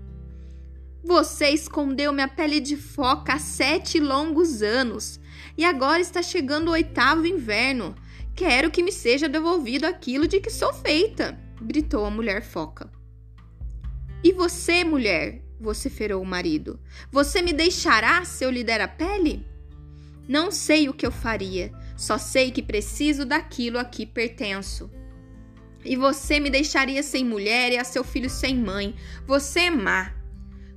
Você 1.03 1.49
escondeu 1.49 2.11
minha 2.11 2.27
pele 2.27 2.59
de 2.59 2.75
foca 2.75 3.33
há 3.33 3.39
sete 3.39 3.99
longos 3.99 4.61
anos, 4.61 5.19
e 5.57 5.63
agora 5.63 6.01
está 6.01 6.21
chegando 6.21 6.67
o 6.67 6.71
oitavo 6.71 7.25
inverno. 7.25 7.95
Quero 8.35 8.69
que 8.69 8.83
me 8.83 8.91
seja 8.91 9.29
devolvido 9.29 9.85
aquilo 9.85 10.27
de 10.27 10.39
que 10.39 10.49
sou 10.49 10.73
feita, 10.73 11.39
gritou 11.61 12.05
a 12.05 12.11
mulher 12.11 12.43
foca. 12.43 12.91
E 14.23 14.33
você, 14.33 14.83
mulher, 14.83 15.41
vociferou 15.59 16.21
o 16.21 16.25
marido. 16.25 16.79
Você 17.11 17.41
me 17.41 17.53
deixará 17.53 18.25
se 18.25 18.43
eu 18.43 18.49
lhe 18.49 18.63
der 18.63 18.81
a 18.81 18.87
pele? 18.87 19.45
Não 20.27 20.51
sei 20.51 20.89
o 20.89 20.93
que 20.93 21.05
eu 21.05 21.11
faria, 21.11 21.71
só 21.95 22.17
sei 22.17 22.51
que 22.51 22.61
preciso 22.61 23.25
daquilo 23.25 23.79
a 23.79 23.85
que 23.85 24.05
pertenço. 24.05 24.89
E 25.85 25.95
você 25.95 26.39
me 26.39 26.49
deixaria 26.49 27.01
sem 27.01 27.23
mulher 27.23 27.71
e 27.71 27.77
a 27.77 27.83
seu 27.83 28.03
filho 28.03 28.29
sem 28.29 28.57
mãe. 28.57 28.95
Você 29.25 29.61
é 29.61 29.71
má. 29.71 30.13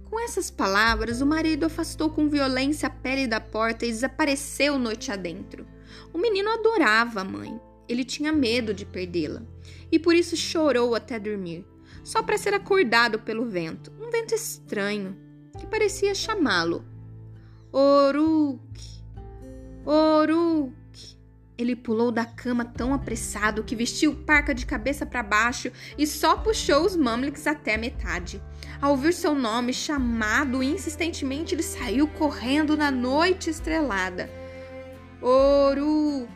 Com 0.04 0.20
essas 0.20 0.50
palavras, 0.50 1.20
o 1.20 1.26
marido 1.26 1.66
afastou 1.66 2.10
com 2.10 2.28
violência 2.28 2.86
a 2.86 2.90
pele 2.90 3.26
da 3.26 3.40
porta 3.40 3.84
e 3.84 3.90
desapareceu 3.90 4.78
noite 4.78 5.10
adentro. 5.10 5.66
O 6.12 6.18
menino 6.18 6.50
adorava 6.50 7.22
a 7.22 7.24
mãe. 7.24 7.60
Ele 7.88 8.04
tinha 8.04 8.32
medo 8.32 8.72
de 8.72 8.84
perdê-la 8.86 9.42
e 9.90 9.98
por 9.98 10.14
isso 10.14 10.36
chorou 10.36 10.94
até 10.94 11.18
dormir 11.18 11.66
só 12.04 12.22
para 12.22 12.38
ser 12.38 12.54
acordado 12.54 13.18
pelo 13.20 13.44
vento, 13.44 13.92
um 14.00 14.10
vento 14.10 14.34
estranho 14.34 15.16
que 15.58 15.66
parecia 15.66 16.14
chamá-lo. 16.14 16.84
Oruk! 17.72 18.89
Oruk! 19.92 20.72
Ele 21.58 21.74
pulou 21.74 22.12
da 22.12 22.24
cama 22.24 22.64
tão 22.64 22.94
apressado 22.94 23.64
que 23.64 23.74
vestiu 23.74 24.14
parca 24.14 24.54
de 24.54 24.64
cabeça 24.64 25.04
para 25.04 25.20
baixo 25.20 25.72
e 25.98 26.06
só 26.06 26.36
puxou 26.36 26.86
os 26.86 26.94
mamliks 26.94 27.44
até 27.44 27.74
a 27.74 27.78
metade. 27.78 28.40
Ao 28.80 28.92
ouvir 28.92 29.12
seu 29.12 29.34
nome 29.34 29.72
chamado 29.72 30.62
insistentemente, 30.62 31.56
ele 31.56 31.64
saiu 31.64 32.06
correndo 32.06 32.76
na 32.76 32.88
noite 32.88 33.50
estrelada. 33.50 34.30
Oruk! 35.20 36.30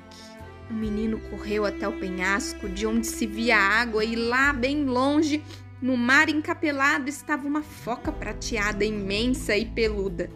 O 0.68 0.74
menino 0.74 1.20
correu 1.30 1.64
até 1.64 1.86
o 1.86 1.96
penhasco, 2.00 2.68
de 2.68 2.88
onde 2.88 3.06
se 3.06 3.24
via 3.24 3.56
água, 3.56 4.04
e 4.04 4.16
lá, 4.16 4.52
bem 4.52 4.84
longe, 4.84 5.44
no 5.80 5.96
mar 5.96 6.28
encapelado, 6.28 7.08
estava 7.08 7.46
uma 7.46 7.62
foca 7.62 8.10
prateada 8.10 8.84
imensa 8.84 9.56
e 9.56 9.64
peluda. 9.64 10.28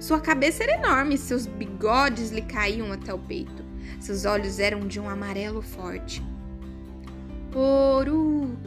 Sua 0.00 0.20
cabeça 0.20 0.62
era 0.62 0.74
enorme, 0.74 1.16
seus 1.16 1.46
bigodes 1.46 2.30
lhe 2.30 2.42
caíam 2.42 2.92
até 2.92 3.12
o 3.12 3.18
peito. 3.18 3.64
Seus 4.00 4.24
olhos 4.24 4.58
eram 4.58 4.86
de 4.86 5.00
um 5.00 5.08
amarelo 5.08 5.62
forte. 5.62 6.22
Oruk! 7.54 8.58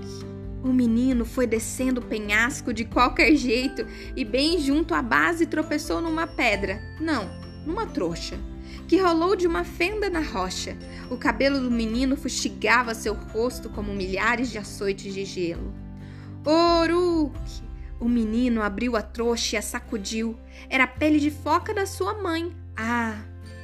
O 0.64 0.74
menino 0.74 1.24
foi 1.24 1.46
descendo 1.46 2.02
o 2.02 2.06
penhasco 2.06 2.74
de 2.74 2.84
qualquer 2.84 3.36
jeito 3.36 3.86
e, 4.16 4.26
bem 4.26 4.60
junto 4.60 4.94
à 4.94 5.02
base, 5.02 5.46
tropeçou 5.46 6.02
numa 6.02 6.26
pedra. 6.26 6.82
Não, 7.00 7.30
numa 7.66 7.86
trouxa 7.86 8.38
que 8.88 8.98
rolou 8.98 9.36
de 9.36 9.46
uma 9.46 9.64
fenda 9.64 10.10
na 10.10 10.22
rocha. 10.22 10.78
O 11.10 11.18
cabelo 11.18 11.60
do 11.60 11.70
menino 11.70 12.16
fustigava 12.16 12.94
seu 12.94 13.14
rosto 13.14 13.70
como 13.70 13.94
milhares 13.94 14.50
de 14.50 14.58
açoites 14.58 15.14
de 15.14 15.26
gelo. 15.26 15.74
Oruk! 16.46 17.34
O 18.00 18.08
menino 18.08 18.62
abriu 18.62 18.96
a 18.96 19.02
trouxa 19.02 19.56
e 19.56 19.60
a 19.60 19.62
sacudiu. 19.62 20.38
Era 20.70 20.84
a 20.84 20.88
pele 20.88 21.20
de 21.20 21.32
foca 21.32 21.74
da 21.74 21.86
sua 21.86 22.14
mãe. 22.14 22.56
Ah! 22.76 23.20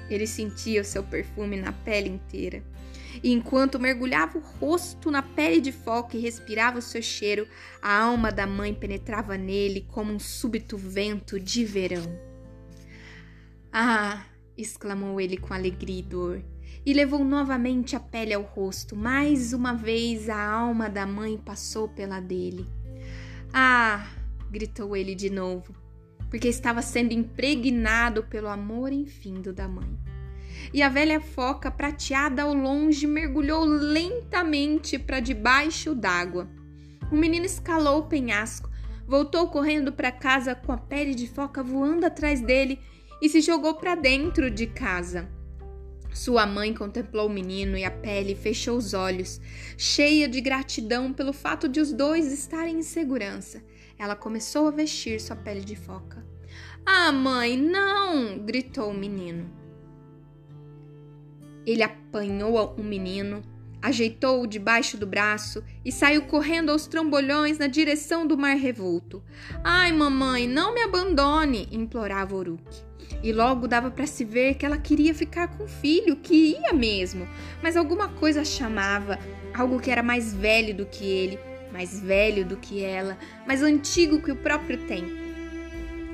Ele 0.10 0.28
sentia 0.28 0.82
o 0.82 0.86
seu 0.86 1.04
perfume 1.04 1.58
na 1.58 1.72
pele 1.72 2.10
inteira. 2.10 2.64
E 3.22 3.32
enquanto 3.32 3.80
mergulhava 3.80 4.38
o 4.38 4.42
rosto 4.42 5.12
na 5.12 5.22
pele 5.22 5.62
de 5.62 5.72
foca 5.72 6.18
e 6.18 6.20
respirava 6.20 6.80
o 6.80 6.82
seu 6.82 7.02
cheiro, 7.02 7.48
a 7.82 8.00
alma 8.00 8.32
da 8.32 8.48
mãe 8.48 8.74
penetrava 8.74 9.38
nele 9.38 9.86
como 9.92 10.12
um 10.12 10.20
súbito 10.20 10.78
vento 10.78 11.40
de 11.40 11.64
verão. 11.64 12.04
Ah! 13.72 14.26
exclamou 14.56 15.20
ele 15.20 15.38
com 15.38 15.54
alegria 15.54 16.00
e 16.00 16.04
dor, 16.04 16.44
e 16.86 16.94
levou 16.94 17.24
novamente 17.24 17.96
a 17.96 18.00
pele 18.00 18.34
ao 18.34 18.44
rosto. 18.44 18.96
Mais 18.96 19.54
uma 19.54 19.74
vez 19.74 20.30
a 20.30 20.44
alma 20.44 20.90
da 20.90 21.06
mãe 21.06 21.38
passou 21.38 21.88
pela 21.88 22.20
dele. 22.20 22.68
Ah! 23.52 24.08
Gritou 24.54 24.96
ele 24.96 25.16
de 25.16 25.32
novo, 25.32 25.74
porque 26.30 26.48
estava 26.48 26.84
sendo 26.84 27.12
impregnado 27.12 28.24
pelo 28.24 28.48
amor 28.48 28.94
infindo 28.94 29.52
da 29.52 29.68
mãe. 29.68 29.98
E 30.72 30.84
a 30.84 30.90
velha 30.90 31.20
foca 31.20 31.72
prateada 31.72 32.44
ao 32.44 32.54
longe 32.54 33.08
mergulhou 33.08 33.66
lentamente 33.66 35.00
para 35.00 35.20
debaixo 35.20 35.96
d'água. 35.96 36.48
O 37.12 37.16
menino 37.16 37.46
escalou 37.46 38.02
o 38.02 38.08
penhasco, 38.08 38.70
voltou 39.08 39.48
correndo 39.48 39.92
para 39.92 40.12
casa 40.12 40.54
com 40.54 40.72
a 40.72 40.78
pele 40.78 41.16
de 41.16 41.28
foca 41.28 41.64
voando 41.64 42.06
atrás 42.06 42.40
dele 42.40 42.80
e 43.20 43.28
se 43.28 43.42
jogou 43.42 43.74
para 43.74 43.96
dentro 43.96 44.52
de 44.52 44.68
casa. 44.68 45.28
Sua 46.14 46.46
mãe 46.46 46.76
contemplou 46.76 47.26
o 47.26 47.34
menino 47.34 47.76
e 47.76 47.84
a 47.84 47.90
pele 47.90 48.36
fechou 48.36 48.78
os 48.78 48.94
olhos, 48.94 49.42
cheia 49.76 50.30
de 50.30 50.40
gratidão 50.42 51.12
pelo 51.12 51.34
fato 51.34 51.68
de 51.68 51.80
os 51.80 51.92
dois 51.92 52.32
estarem 52.32 52.78
em 52.78 52.84
segurança. 52.84 53.64
Ela 53.98 54.16
começou 54.16 54.68
a 54.68 54.72
vestir 54.72 55.20
sua 55.20 55.36
pele 55.36 55.62
de 55.62 55.76
foca. 55.76 56.26
Ah, 56.86 57.12
mãe, 57.12 57.58
não! 57.58 58.38
gritou 58.40 58.90
o 58.90 58.94
menino. 58.94 59.50
Ele 61.66 61.82
apanhou 61.82 62.76
o 62.78 62.84
menino, 62.84 63.42
ajeitou-o 63.82 64.48
debaixo 64.48 64.98
do 64.98 65.08
braço 65.08 65.64
e 65.84 65.92
saiu 65.92 66.24
correndo 66.24 66.72
aos 66.72 66.88
trambolhões 66.88 67.58
na 67.58 67.68
direção 67.68 68.28
do 68.28 68.38
mar 68.38 68.56
revolto. 68.56 69.24
Ai, 69.64 69.92
mamãe, 69.92 70.48
não 70.48 70.74
me 70.74 70.82
abandone! 70.82 71.70
implorava 71.72 72.36
Uruk. 72.36 72.64
E 73.22 73.32
logo 73.32 73.68
dava 73.68 73.90
para 73.90 74.06
se 74.06 74.26
ver 74.26 74.56
que 74.56 74.66
ela 74.66 74.78
queria 74.78 75.14
ficar 75.14 75.48
com 75.48 75.64
o 75.64 75.68
filho, 75.68 76.18
que 76.18 76.58
ia 76.58 76.74
mesmo, 76.74 77.28
mas 77.62 77.78
alguma 77.78 78.10
coisa 78.10 78.44
chamava, 78.44 79.18
algo 79.54 79.80
que 79.80 79.90
era 79.90 80.04
mais 80.04 80.34
velho 80.34 80.76
do 80.76 80.86
que 80.86 81.06
ele, 81.06 81.40
mais 81.74 82.00
velho 82.00 82.46
do 82.46 82.56
que 82.56 82.84
ela, 82.84 83.18
mais 83.48 83.64
antigo 83.64 84.22
que 84.22 84.32
o 84.32 84.36
próprio 84.36 84.78
tempo. 84.86 85.12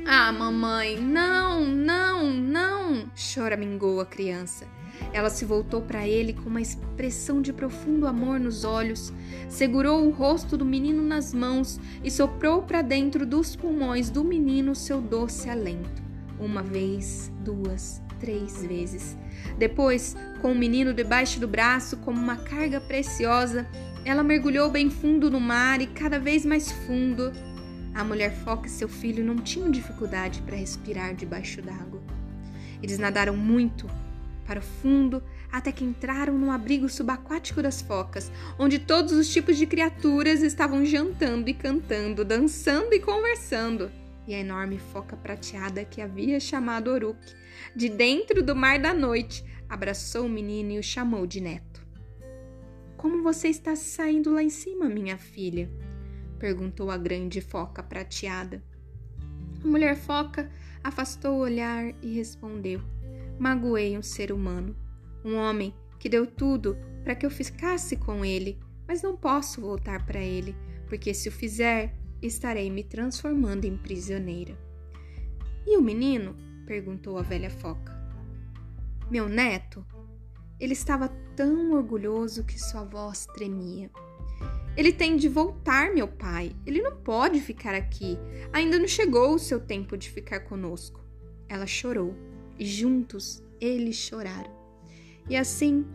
Ah, 0.05 0.31
mamãe, 0.31 0.97
não, 0.97 1.65
não, 1.65 2.31
não! 2.33 3.11
choramingou 3.13 3.99
a 3.99 4.05
criança. 4.05 4.65
Ela 5.13 5.29
se 5.29 5.43
voltou 5.43 5.81
para 5.81 6.07
ele 6.07 6.33
com 6.33 6.49
uma 6.49 6.61
expressão 6.61 7.41
de 7.41 7.51
profundo 7.51 8.07
amor 8.07 8.39
nos 8.39 8.63
olhos, 8.63 9.13
segurou 9.49 10.05
o 10.05 10.11
rosto 10.11 10.57
do 10.57 10.65
menino 10.65 11.03
nas 11.03 11.33
mãos 11.33 11.79
e 12.03 12.09
soprou 12.09 12.63
para 12.63 12.81
dentro 12.81 13.25
dos 13.25 13.55
pulmões 13.55 14.09
do 14.09 14.23
menino 14.23 14.73
seu 14.73 15.01
doce 15.01 15.49
alento. 15.49 16.01
Uma 16.39 16.63
vez, 16.63 17.31
duas, 17.43 18.01
três 18.19 18.63
vezes. 18.65 19.17
Depois, 19.57 20.15
com 20.41 20.51
o 20.51 20.55
menino 20.55 20.93
debaixo 20.93 21.39
do 21.39 21.47
braço 21.47 21.97
como 21.97 22.19
uma 22.19 22.37
carga 22.37 22.79
preciosa, 22.79 23.67
ela 24.05 24.23
mergulhou 24.23 24.69
bem 24.69 24.89
fundo 24.89 25.29
no 25.29 25.39
mar 25.39 25.81
e 25.81 25.87
cada 25.87 26.19
vez 26.19 26.45
mais 26.45 26.71
fundo. 26.71 27.31
A 27.93 28.03
mulher 28.03 28.33
foca 28.43 28.67
e 28.67 28.69
seu 28.69 28.87
filho 28.87 29.23
não 29.23 29.35
tinham 29.37 29.69
dificuldade 29.69 30.41
para 30.41 30.55
respirar 30.55 31.13
debaixo 31.13 31.61
d'água. 31.61 32.01
Eles 32.81 32.97
nadaram 32.97 33.35
muito 33.35 33.89
para 34.45 34.59
o 34.59 34.63
fundo 34.63 35.21
até 35.51 35.71
que 35.71 35.83
entraram 35.83 36.37
no 36.37 36.51
abrigo 36.51 36.87
subaquático 36.87 37.61
das 37.61 37.81
focas, 37.81 38.31
onde 38.57 38.79
todos 38.79 39.13
os 39.13 39.31
tipos 39.31 39.57
de 39.57 39.65
criaturas 39.65 40.41
estavam 40.41 40.85
jantando 40.85 41.49
e 41.49 41.53
cantando, 41.53 42.23
dançando 42.23 42.93
e 42.93 42.99
conversando 42.99 43.91
e 44.29 44.35
a 44.35 44.39
enorme 44.39 44.77
foca 44.77 45.17
prateada 45.17 45.83
que 45.83 46.01
havia 46.01 46.39
chamado 46.39 46.91
Oruk, 46.91 47.17
de 47.75 47.89
dentro 47.89 48.43
do 48.43 48.55
mar 48.55 48.77
da 48.77 48.93
noite, 48.93 49.43
abraçou 49.67 50.27
o 50.27 50.29
menino 50.29 50.73
e 50.73 50.79
o 50.79 50.83
chamou 50.83 51.25
de 51.25 51.41
neto. 51.41 51.68
Como 52.99 53.23
você 53.23 53.47
está 53.47 53.77
saindo 53.77 54.29
lá 54.33 54.43
em 54.43 54.49
cima, 54.49 54.89
minha 54.89 55.17
filha? 55.17 55.71
perguntou 56.37 56.91
a 56.91 56.97
grande 56.97 57.39
foca 57.39 57.81
prateada. 57.81 58.62
A 59.63 59.65
mulher 59.65 59.95
foca 59.95 60.51
afastou 60.83 61.35
o 61.35 61.39
olhar 61.39 61.93
e 62.03 62.13
respondeu: 62.13 62.81
Magoei 63.39 63.97
um 63.97 64.01
ser 64.01 64.33
humano, 64.33 64.75
um 65.23 65.35
homem 65.35 65.73
que 65.97 66.09
deu 66.09 66.27
tudo 66.27 66.75
para 67.01 67.15
que 67.15 67.25
eu 67.25 67.31
ficasse 67.31 67.95
com 67.95 68.25
ele, 68.25 68.59
mas 68.85 69.01
não 69.01 69.15
posso 69.15 69.62
voltar 69.62 70.05
para 70.05 70.19
ele, 70.19 70.53
porque 70.85 71.13
se 71.13 71.29
o 71.29 71.31
fizer, 71.31 71.95
estarei 72.21 72.69
me 72.69 72.83
transformando 72.83 73.63
em 73.63 73.77
prisioneira. 73.77 74.59
E 75.65 75.77
o 75.77 75.81
menino? 75.81 76.35
perguntou 76.65 77.17
a 77.17 77.21
velha 77.21 77.49
foca. 77.49 77.97
Meu 79.09 79.29
neto? 79.29 79.85
Ele 80.60 80.74
estava 80.74 81.08
tão 81.36 81.72
orgulhoso 81.72 82.43
que 82.43 82.60
sua 82.60 82.84
voz 82.84 83.26
tremia. 83.28 83.89
Ele 84.76 84.93
tem 84.93 85.15
de 85.17 85.28
voltar, 85.28 85.93
meu 85.93 86.08
pai. 86.08 86.56
Ele 86.65 86.82
não 86.82 86.98
pode 86.98 87.39
ficar 87.39 87.74
aqui. 87.74 88.17
Ainda 88.54 88.78
não 88.78 88.88
chegou 88.88 89.34
o 89.34 89.39
seu 89.39 89.60
tempo 89.60 89.98
de 89.98 90.10
ficar 90.10 90.41
conosco. 90.41 91.04
Ela 91.48 91.65
chorou 91.65 92.15
e 92.58 92.65
juntos 92.65 93.43
eles 93.60 93.95
choraram. 93.95 94.52
E 95.30 95.36
assim 95.36 95.86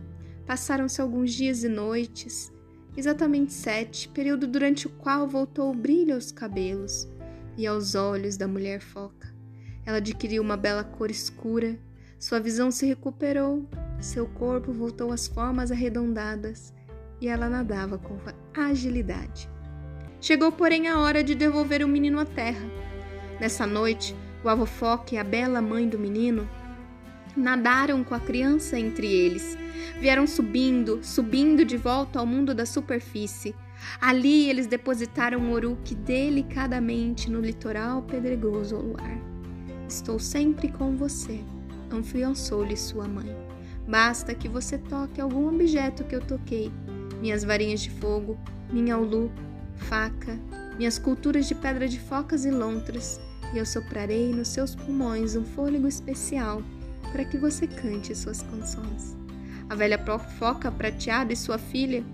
passaram-se 0.47 1.01
alguns 1.01 1.33
dias 1.33 1.65
e 1.65 1.69
noites, 1.69 2.53
exatamente 2.97 3.53
sete, 3.53 4.09
período 4.09 4.47
durante 4.47 4.87
o 4.87 4.91
qual 4.91 5.27
voltou 5.27 5.71
o 5.71 5.75
brilho 5.75 6.15
aos 6.15 6.31
cabelos 6.31 7.09
e 7.57 7.67
aos 7.67 7.95
olhos 7.95 8.37
da 8.37 8.47
mulher 8.47 8.81
foca. 8.81 9.35
Ela 9.87 9.99
adquiriu 9.99 10.43
uma 10.43 10.57
bela 10.57 10.85
cor 10.85 11.11
escura, 11.11 11.79
sua 12.19 12.41
visão 12.41 12.71
se 12.71 12.87
recuperou, 12.87 13.69
seu 14.05 14.27
corpo 14.27 14.73
voltou 14.73 15.13
às 15.13 15.27
formas 15.27 15.71
arredondadas 15.71 16.73
e 17.21 17.29
ela 17.29 17.49
nadava 17.49 17.99
com 17.99 18.17
agilidade. 18.57 19.49
Chegou, 20.21 20.53
porém, 20.53 20.89
a 20.89 20.99
hora 21.01 21.23
de 21.23 21.35
devolver 21.35 21.85
o 21.85 21.89
menino 21.89 22.19
à 22.19 22.25
terra. 22.25 22.67
Nessa 23.41 23.67
noite, 23.67 24.15
o 24.43 24.49
avô 24.49 24.67
Foca 24.67 25.15
e 25.15 25.19
a 25.19 25.25
bela 25.25 25.61
mãe 25.61 25.89
do 25.89 25.99
menino 25.99 26.49
nadaram 27.37 28.05
com 28.05 28.15
a 28.15 28.21
criança 28.21 28.79
entre 28.79 29.07
eles 29.07 29.59
Vieram 30.01 30.27
subindo, 30.27 31.01
subindo 31.03 31.65
de 31.65 31.77
volta 31.77 32.19
ao 32.19 32.27
mundo 32.27 32.55
da 32.55 32.67
superfície. 32.67 33.55
Ali 34.01 34.49
eles 34.49 34.67
depositaram 34.67 35.53
Oruk 35.53 35.95
delicadamente 35.95 37.31
no 37.31 37.41
litoral 37.41 38.03
pedregoso 38.03 38.77
ao 38.77 38.83
luar. 38.83 39.19
Estou 39.89 40.19
sempre 40.19 40.69
com 40.69 40.97
você, 40.97 41.41
afiançou-lhe 41.91 42.77
sua 42.77 43.07
mãe. 43.07 43.44
Basta 43.87 44.35
que 44.35 44.49
você 44.49 44.79
toque 44.79 45.21
algum 45.21 45.49
objeto 45.49 46.05
que 46.05 46.15
eu 46.15 46.21
toquei. 46.21 46.73
Minhas 47.21 47.45
varinhas 47.45 47.81
de 47.81 47.91
fogo, 47.91 48.39
minha 48.71 48.99
ulu, 48.99 49.31
faca, 49.77 50.39
minhas 50.77 50.99
culturas 50.99 51.47
de 51.47 51.55
pedra 51.55 51.87
de 51.87 52.01
focas 52.01 52.45
e 52.45 52.51
lontras, 52.51 53.21
e 53.53 53.59
eu 53.59 53.67
soprarei 53.67 54.33
nos 54.33 54.49
seus 54.49 54.75
pulmões 54.75 55.37
um 55.37 55.45
fôlego 55.45 55.87
especial 55.87 56.63
para 57.13 57.25
que 57.25 57.39
você 57.39 57.67
cante 57.67 58.15
suas 58.15 58.43
canções. 58.43 59.17
A 59.69 59.75
velha 59.75 59.99
foca 60.39 60.71
prateada 60.71 61.33
e 61.33 61.37
sua 61.37 61.59
filha 61.59 62.05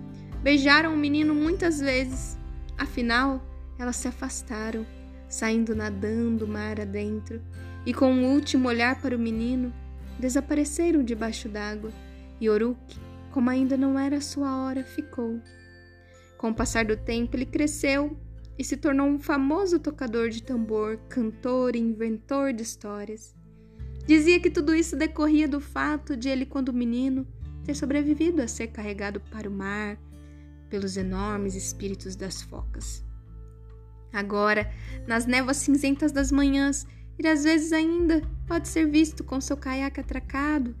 beijaram 0.43 0.93
o 0.93 0.97
menino 0.97 1.33
muitas 1.33 1.79
vezes. 1.79 2.37
Afinal, 2.77 3.41
elas 3.77 3.95
se 3.95 4.07
afastaram, 4.07 4.85
saindo 5.27 5.75
nadando 5.75 6.47
mar 6.47 6.79
adentro, 6.79 7.41
e 7.85 7.93
com 7.93 8.11
um 8.11 8.31
último 8.31 8.67
olhar 8.67 9.01
para 9.01 9.15
o 9.15 9.19
menino, 9.19 9.73
desapareceram 10.21 11.03
debaixo 11.03 11.49
d'água, 11.49 11.91
e 12.39 12.49
Oruk, 12.49 12.79
como 13.31 13.49
ainda 13.49 13.75
não 13.75 13.99
era 13.99 14.21
sua 14.21 14.63
hora, 14.63 14.83
ficou. 14.83 15.41
Com 16.37 16.51
o 16.51 16.55
passar 16.55 16.85
do 16.85 16.95
tempo, 16.95 17.35
ele 17.35 17.45
cresceu 17.45 18.17
e 18.57 18.63
se 18.63 18.77
tornou 18.77 19.07
um 19.07 19.19
famoso 19.19 19.79
tocador 19.79 20.29
de 20.29 20.43
tambor, 20.43 20.97
cantor 21.09 21.75
e 21.75 21.79
inventor 21.79 22.53
de 22.53 22.61
histórias. 22.61 23.35
Dizia 24.05 24.39
que 24.39 24.49
tudo 24.49 24.73
isso 24.75 24.95
decorria 24.95 25.47
do 25.47 25.59
fato 25.59 26.15
de 26.15 26.29
ele, 26.29 26.45
quando 26.45 26.73
menino, 26.73 27.27
ter 27.63 27.75
sobrevivido 27.75 28.41
a 28.41 28.47
ser 28.47 28.67
carregado 28.67 29.19
para 29.19 29.49
o 29.49 29.51
mar 29.51 29.97
pelos 30.69 30.97
enormes 30.97 31.55
espíritos 31.55 32.15
das 32.15 32.41
focas. 32.41 33.03
Agora, 34.11 34.71
nas 35.07 35.25
névoas 35.25 35.57
cinzentas 35.57 36.11
das 36.11 36.31
manhãs, 36.31 36.85
ele 37.21 37.27
às 37.27 37.43
vezes 37.43 37.71
ainda 37.71 38.19
pode 38.47 38.67
ser 38.67 38.87
visto 38.87 39.23
com 39.23 39.39
seu 39.39 39.55
caiaque 39.55 39.99
atracado, 39.99 40.75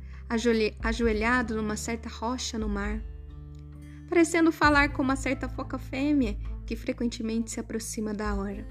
ajoelhado 0.81 1.55
numa 1.55 1.75
certa 1.75 2.09
rocha 2.09 2.57
no 2.57 2.67
mar, 2.67 2.99
parecendo 4.09 4.51
falar 4.51 4.91
com 4.91 5.03
uma 5.03 5.15
certa 5.15 5.47
foca 5.47 5.77
fêmea 5.77 6.35
que 6.65 6.75
frequentemente 6.75 7.51
se 7.51 7.59
aproxima 7.59 8.11
da 8.11 8.33
hora. 8.33 8.67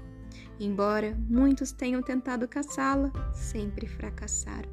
Embora 0.59 1.17
muitos 1.29 1.71
tenham 1.71 2.01
tentado 2.01 2.45
caçá-la, 2.45 3.09
sempre 3.33 3.87
fracassaram. 3.87 4.69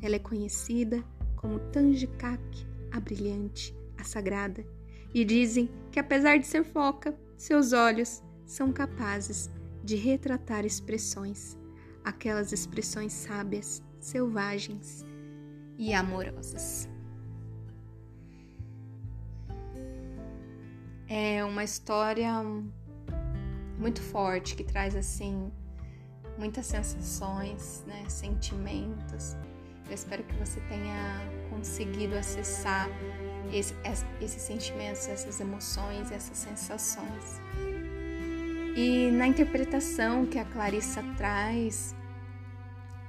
Ela 0.00 0.14
é 0.14 0.20
conhecida 0.20 1.02
como 1.34 1.58
Tangikak, 1.58 2.40
a 2.92 3.00
brilhante, 3.00 3.74
a 3.98 4.04
sagrada, 4.04 4.64
e 5.12 5.24
dizem 5.24 5.68
que 5.90 5.98
apesar 5.98 6.38
de 6.38 6.46
ser 6.46 6.62
foca, 6.62 7.18
seus 7.36 7.72
olhos 7.72 8.22
são 8.46 8.72
capazes 8.72 9.50
de 9.82 9.96
retratar 9.96 10.64
expressões, 10.64 11.57
aquelas 12.08 12.52
expressões 12.52 13.12
sábias, 13.12 13.82
selvagens 14.00 15.04
e 15.76 15.92
amorosas. 15.92 16.88
É 21.06 21.44
uma 21.44 21.64
história 21.64 22.32
muito 23.78 24.02
forte 24.02 24.56
que 24.56 24.64
traz 24.64 24.96
assim 24.96 25.50
muitas 26.38 26.66
sensações, 26.66 27.84
né, 27.86 28.04
sentimentos. 28.08 29.36
Eu 29.86 29.94
espero 29.94 30.22
que 30.24 30.34
você 30.36 30.60
tenha 30.62 31.20
conseguido 31.50 32.16
acessar 32.16 32.88
esse, 33.52 33.74
esses 34.20 34.42
sentimentos, 34.42 35.08
essas 35.08 35.40
emoções, 35.40 36.10
essas 36.12 36.36
sensações. 36.36 37.40
E 38.76 39.10
na 39.10 39.26
interpretação 39.26 40.26
que 40.26 40.38
a 40.38 40.44
Clarissa 40.44 41.02
traz 41.16 41.96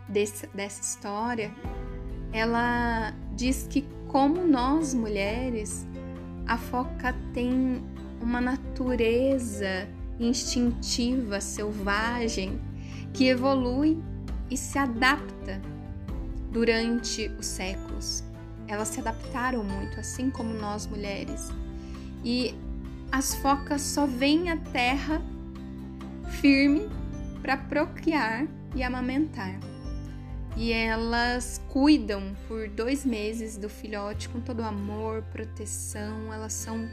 desse, 0.10 0.48
dessa 0.48 0.82
história, 0.82 1.52
ela 2.32 3.14
diz 3.36 3.68
que, 3.70 3.86
como 4.08 4.46
nós 4.46 4.94
mulheres, 4.94 5.86
a 6.48 6.58
foca 6.58 7.16
tem 7.34 7.82
uma 8.22 8.42
natureza 8.42 9.88
instintiva, 10.20 11.40
selvagem, 11.40 12.60
que 13.14 13.28
evolui 13.28 13.98
e 14.50 14.58
se 14.58 14.78
adapta 14.78 15.62
durante 16.52 17.28
os 17.40 17.46
séculos. 17.46 18.24
Elas 18.68 18.90
se 18.90 19.00
adaptaram 19.00 19.64
muito, 19.64 20.00
assim 20.00 20.30
como 20.30 20.54
nós 20.54 20.86
mulheres. 20.86 21.52
E 22.24 22.54
as 23.12 23.36
focas 23.36 23.82
só 23.82 24.06
vêm 24.06 24.50
à 24.50 24.58
terra 24.58 25.22
firme 26.42 26.88
para 27.42 27.58
procriar 27.58 28.46
e 28.76 28.84
amamentar. 28.84 29.60
E 30.58 30.74
elas 30.74 31.62
cuidam 31.70 32.36
por 32.48 32.68
dois 32.70 33.06
meses 33.06 33.58
do 33.58 33.70
filhote 33.70 34.28
com 34.30 34.42
todo 34.42 34.62
amor, 34.62 35.24
proteção. 35.32 36.34
Elas 36.34 36.54
são 36.54 36.88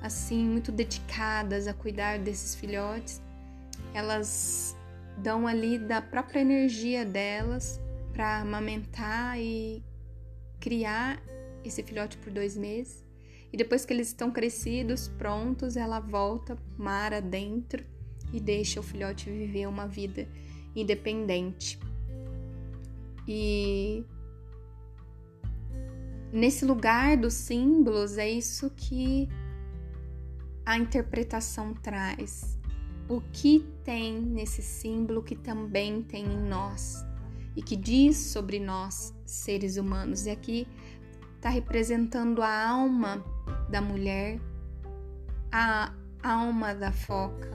assim 0.00 0.44
muito 0.44 0.70
dedicadas 0.70 1.66
a 1.66 1.74
cuidar 1.74 2.18
desses 2.18 2.54
filhotes. 2.54 3.20
Elas 3.92 4.76
dão 5.18 5.46
ali 5.46 5.78
da 5.78 6.00
própria 6.00 6.40
energia 6.40 7.04
delas 7.04 7.80
para 8.12 8.40
amamentar 8.40 9.38
e 9.38 9.82
criar 10.60 11.20
esse 11.64 11.82
filhote 11.82 12.16
por 12.18 12.32
dois 12.32 12.56
meses. 12.56 13.04
E 13.52 13.56
depois 13.56 13.84
que 13.84 13.92
eles 13.92 14.08
estão 14.08 14.30
crescidos, 14.30 15.08
prontos, 15.08 15.76
ela 15.76 16.00
volta 16.00 16.56
mar 16.78 17.12
adentro 17.12 17.84
e 18.32 18.40
deixa 18.40 18.80
o 18.80 18.82
filhote 18.82 19.30
viver 19.30 19.66
uma 19.66 19.86
vida 19.86 20.26
independente. 20.74 21.78
E 23.26 24.04
nesse 26.32 26.64
lugar 26.64 27.16
dos 27.16 27.34
símbolos 27.34 28.18
é 28.18 28.28
isso 28.28 28.70
que 28.70 29.28
a 30.64 30.76
interpretação 30.76 31.74
traz. 31.74 32.58
O 33.08 33.20
que 33.32 33.66
tem 33.84 34.20
nesse 34.20 34.62
símbolo 34.62 35.22
que 35.22 35.36
também 35.36 36.02
tem 36.02 36.24
em 36.24 36.48
nós 36.48 37.04
e 37.54 37.62
que 37.62 37.76
diz 37.76 38.16
sobre 38.16 38.58
nós, 38.58 39.14
seres 39.24 39.76
humanos. 39.76 40.26
E 40.26 40.30
aqui 40.30 40.66
está 41.36 41.50
representando 41.50 42.40
a 42.42 42.68
alma 42.68 43.24
da 43.68 43.80
mulher, 43.80 44.40
a 45.50 45.92
alma 46.22 46.74
da 46.74 46.92
foca 46.92 47.50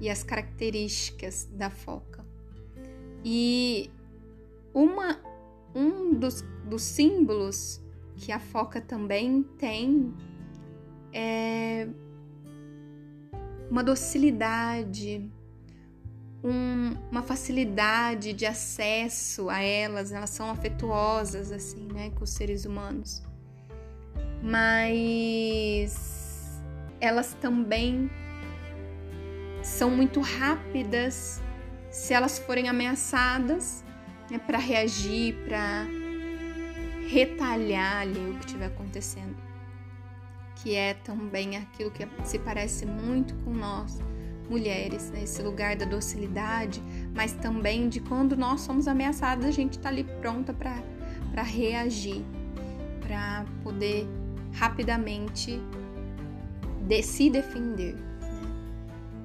e 0.00 0.10
as 0.10 0.22
características 0.22 1.48
da 1.52 1.70
foca. 1.70 2.26
E 3.24 3.90
uma, 4.74 5.18
um 5.74 6.14
dos, 6.14 6.42
dos 6.68 6.82
símbolos 6.82 7.80
que 8.16 8.32
a 8.32 8.38
foca 8.38 8.80
também 8.80 9.42
tem 9.58 10.14
é 11.12 11.88
uma 13.70 13.82
docilidade, 13.82 15.30
um, 16.44 16.94
uma 17.10 17.22
facilidade 17.22 18.34
de 18.34 18.44
acesso 18.44 19.48
a 19.48 19.62
elas, 19.62 20.12
elas 20.12 20.30
são 20.30 20.50
afetuosas 20.50 21.50
assim, 21.50 21.88
né, 21.92 22.10
com 22.10 22.24
os 22.24 22.30
seres 22.30 22.66
humanos. 22.66 23.22
Mas 24.42 26.60
elas 27.00 27.34
também 27.40 28.10
são 29.62 29.90
muito 29.90 30.20
rápidas 30.20 31.40
se 31.90 32.12
elas 32.12 32.38
forem 32.38 32.68
ameaçadas 32.68 33.82
né, 34.32 34.38
para 34.38 34.56
reagir, 34.56 35.34
para 35.44 35.86
retalhar 37.06 37.98
ali 37.98 38.30
o 38.30 38.38
que 38.38 38.46
estiver 38.46 38.66
acontecendo. 38.66 39.36
Que 40.56 40.74
é 40.74 40.94
também 40.94 41.56
aquilo 41.56 41.90
que 41.90 42.06
se 42.24 42.38
parece 42.38 42.86
muito 42.86 43.34
com 43.44 43.52
nós, 43.52 44.00
mulheres, 44.48 45.10
né? 45.10 45.22
esse 45.22 45.42
lugar 45.42 45.76
da 45.76 45.84
docilidade, 45.84 46.82
mas 47.14 47.32
também 47.32 47.88
de 47.88 48.00
quando 48.00 48.34
nós 48.36 48.62
somos 48.62 48.88
ameaçadas, 48.88 49.44
a 49.44 49.50
gente 49.50 49.76
está 49.76 49.90
ali 49.90 50.04
pronta 50.04 50.54
para 50.54 51.42
reagir, 51.42 52.24
para 53.00 53.44
poder 53.62 54.06
rapidamente 54.54 55.60
de, 56.86 57.02
se 57.02 57.28
defender. 57.28 57.94
Né? 57.94 58.02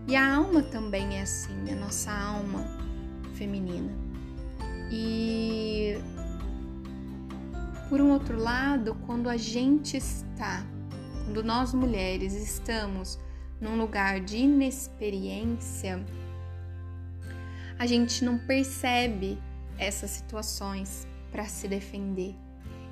E 0.08 0.16
a 0.16 0.36
alma 0.36 0.64
também 0.64 1.18
é 1.18 1.22
assim, 1.22 1.72
a 1.72 1.76
nossa 1.76 2.12
alma 2.12 2.66
feminina. 3.36 4.07
E 4.92 5.98
por 7.90 8.02
um 8.02 8.12
outro 8.12 8.38
lado, 8.38 8.96
quando 9.06 9.30
a 9.30 9.38
gente 9.38 9.98
está, 9.98 10.66
quando 11.26 11.44
nós 11.44 11.74
mulheres 11.74 12.34
estamos 12.34 13.20
num 13.60 13.78
lugar 13.78 14.20
de 14.20 14.38
inexperiência, 14.38 16.04
a 17.80 17.86
gente 17.86 18.24
não 18.26 18.38
percebe 18.38 19.38
essas 19.78 20.12
situações 20.12 21.08
para 21.32 21.46
se 21.46 21.68
defender 21.68 22.36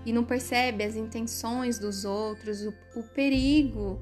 e 0.05 0.13
não 0.13 0.23
percebe 0.23 0.83
as 0.83 0.95
intenções 0.95 1.79
dos 1.79 2.05
outros, 2.05 2.61
o, 2.61 2.73
o 2.95 3.03
perigo 3.03 3.99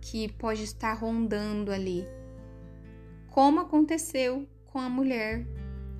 que 0.00 0.32
pode 0.32 0.64
estar 0.64 0.94
rondando 0.94 1.70
ali. 1.70 2.06
Como 3.28 3.60
aconteceu 3.60 4.48
com 4.66 4.78
a 4.78 4.88
mulher 4.88 5.46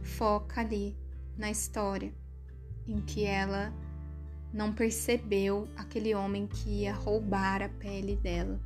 foca 0.03 0.61
ali 0.61 0.97
na 1.37 1.51
história, 1.51 2.13
em 2.87 3.01
que 3.01 3.25
ela 3.25 3.73
não 4.53 4.73
percebeu 4.73 5.69
aquele 5.77 6.15
homem 6.15 6.47
que 6.47 6.83
ia 6.83 6.93
roubar 6.93 7.63
a 7.63 7.69
pele 7.69 8.17
dela. 8.17 8.61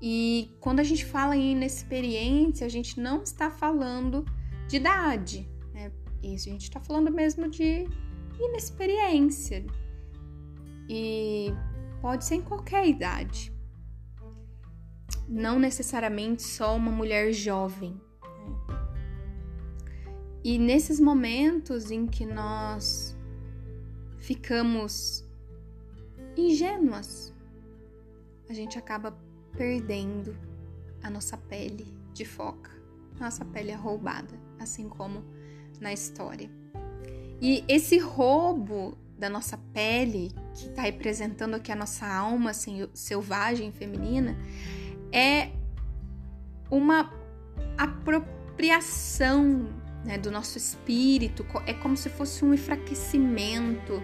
E 0.00 0.56
quando 0.60 0.80
a 0.80 0.84
gente 0.84 1.04
fala 1.04 1.36
em 1.36 1.52
inexperiência, 1.52 2.66
a 2.66 2.70
gente 2.70 3.00
não 3.00 3.22
está 3.22 3.50
falando 3.50 4.24
de 4.66 4.76
idade, 4.76 5.48
né? 5.72 5.92
Isso, 6.22 6.48
a 6.48 6.52
gente 6.52 6.62
está 6.62 6.80
falando 6.80 7.10
mesmo 7.10 7.48
de 7.48 7.84
inexperiência. 8.40 9.64
E 10.88 11.52
pode 12.00 12.24
ser 12.24 12.36
em 12.36 12.42
qualquer 12.42 12.86
idade. 12.88 13.52
Não 15.28 15.58
necessariamente 15.58 16.42
só 16.42 16.76
uma 16.76 16.90
mulher 16.90 17.32
jovem. 17.32 18.00
E 20.44 20.58
nesses 20.58 20.98
momentos 20.98 21.90
em 21.90 22.06
que 22.06 22.26
nós 22.26 23.16
ficamos 24.18 25.24
ingênuas, 26.36 27.32
a 28.48 28.52
gente 28.52 28.78
acaba 28.78 29.16
perdendo 29.56 30.36
a 31.02 31.10
nossa 31.10 31.36
pele 31.36 31.86
de 32.12 32.24
foca. 32.24 32.70
Nossa 33.20 33.44
pele 33.44 33.70
é 33.70 33.74
roubada, 33.74 34.34
assim 34.58 34.88
como 34.88 35.24
na 35.80 35.92
história. 35.92 36.50
E 37.40 37.64
esse 37.68 37.98
roubo 37.98 38.96
da 39.18 39.28
nossa 39.28 39.58
pele, 39.72 40.32
que 40.54 40.68
está 40.68 40.82
representando 40.82 41.54
aqui 41.54 41.70
a 41.70 41.76
nossa 41.76 42.06
alma 42.06 42.52
selvagem 42.52 43.70
feminina, 43.70 44.36
é 45.12 45.50
uma 46.70 47.12
apropriação 47.78 49.81
né, 50.04 50.18
do 50.18 50.30
nosso 50.30 50.58
espírito, 50.58 51.46
é 51.66 51.72
como 51.72 51.96
se 51.96 52.08
fosse 52.08 52.44
um 52.44 52.52
enfraquecimento, 52.52 54.02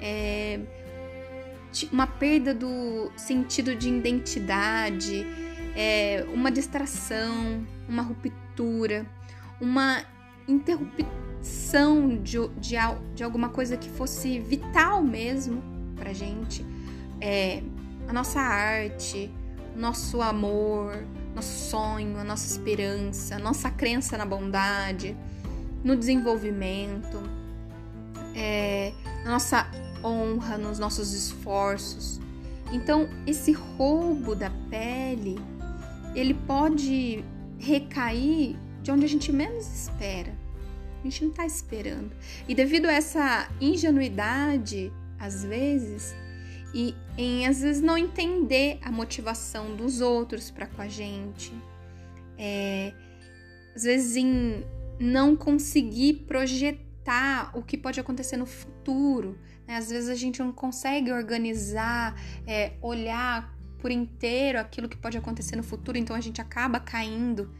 é, 0.00 0.60
uma 1.90 2.06
perda 2.06 2.54
do 2.54 3.10
sentido 3.16 3.74
de 3.74 3.88
identidade, 3.88 5.26
é, 5.74 6.24
uma 6.32 6.50
distração, 6.50 7.66
uma 7.88 8.02
ruptura, 8.02 9.06
uma 9.60 10.04
interrupção 10.46 12.18
de, 12.18 12.36
de, 12.58 12.76
de 13.14 13.24
alguma 13.24 13.48
coisa 13.48 13.76
que 13.76 13.88
fosse 13.88 14.38
vital 14.38 15.02
mesmo 15.02 15.62
pra 15.96 16.12
gente. 16.12 16.64
É, 17.20 17.62
a 18.06 18.12
nossa 18.12 18.40
arte, 18.40 19.32
nosso 19.74 20.20
amor, 20.20 21.04
nosso 21.34 21.70
sonho, 21.70 22.18
a 22.18 22.24
nossa 22.24 22.46
esperança, 22.46 23.36
a 23.36 23.38
nossa 23.38 23.70
crença 23.70 24.18
na 24.18 24.26
bondade 24.26 25.16
no 25.84 25.96
desenvolvimento, 25.96 27.22
é, 28.34 28.92
nossa 29.24 29.66
honra, 30.02 30.58
nos 30.58 30.78
nossos 30.78 31.12
esforços. 31.12 32.20
Então, 32.72 33.08
esse 33.26 33.52
roubo 33.52 34.34
da 34.34 34.50
pele 34.70 35.38
ele 36.14 36.34
pode 36.34 37.24
recair 37.58 38.56
de 38.82 38.90
onde 38.90 39.04
a 39.04 39.08
gente 39.08 39.32
menos 39.32 39.66
espera. 39.66 40.32
A 41.00 41.04
gente 41.04 41.22
não 41.24 41.30
está 41.30 41.46
esperando. 41.46 42.12
E 42.46 42.54
devido 42.54 42.86
a 42.86 42.92
essa 42.92 43.48
ingenuidade, 43.60 44.92
às 45.18 45.44
vezes, 45.44 46.14
e 46.74 46.94
em 47.16 47.46
às 47.46 47.60
vezes 47.60 47.82
não 47.82 47.98
entender 47.98 48.78
a 48.82 48.90
motivação 48.90 49.74
dos 49.74 50.00
outros 50.00 50.50
para 50.50 50.66
com 50.66 50.80
a 50.80 50.88
gente, 50.88 51.52
é, 52.38 52.92
às 53.74 53.82
vezes 53.82 54.16
em 54.16 54.64
não 54.98 55.36
conseguir 55.36 56.24
projetar 56.26 57.50
o 57.54 57.62
que 57.62 57.76
pode 57.76 57.98
acontecer 57.98 58.36
no 58.36 58.46
futuro. 58.46 59.38
Né? 59.66 59.76
Às 59.76 59.90
vezes 59.90 60.08
a 60.08 60.14
gente 60.14 60.40
não 60.40 60.52
consegue 60.52 61.12
organizar, 61.12 62.14
é, 62.46 62.74
olhar 62.80 63.56
por 63.78 63.90
inteiro 63.90 64.60
aquilo 64.60 64.88
que 64.88 64.96
pode 64.96 65.18
acontecer 65.18 65.56
no 65.56 65.62
futuro, 65.62 65.98
então 65.98 66.14
a 66.14 66.20
gente 66.20 66.40
acaba 66.40 66.78
caindo 66.78 67.50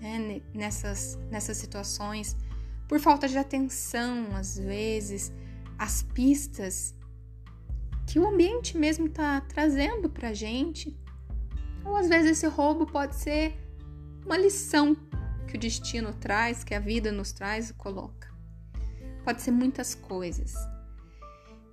né, 0.00 0.40
nessas, 0.54 1.18
nessas 1.30 1.58
situações 1.58 2.36
por 2.88 3.00
falta 3.00 3.26
de 3.28 3.36
atenção, 3.36 4.34
às 4.36 4.56
vezes, 4.56 5.32
as 5.78 6.02
pistas 6.02 6.94
que 8.06 8.18
o 8.18 8.26
ambiente 8.26 8.78
mesmo 8.78 9.06
está 9.06 9.40
trazendo 9.40 10.08
para 10.08 10.32
gente. 10.32 10.96
Ou 11.84 11.96
às 11.96 12.08
vezes 12.08 12.32
esse 12.32 12.46
roubo 12.46 12.86
pode 12.86 13.16
ser 13.16 13.54
uma 14.24 14.36
lição 14.36 14.96
que 15.46 15.56
o 15.56 15.58
destino 15.58 16.12
traz, 16.12 16.64
que 16.64 16.74
a 16.74 16.80
vida 16.80 17.12
nos 17.12 17.32
traz 17.32 17.70
e 17.70 17.74
coloca. 17.74 18.28
Pode 19.24 19.42
ser 19.42 19.50
muitas 19.50 19.94
coisas. 19.94 20.54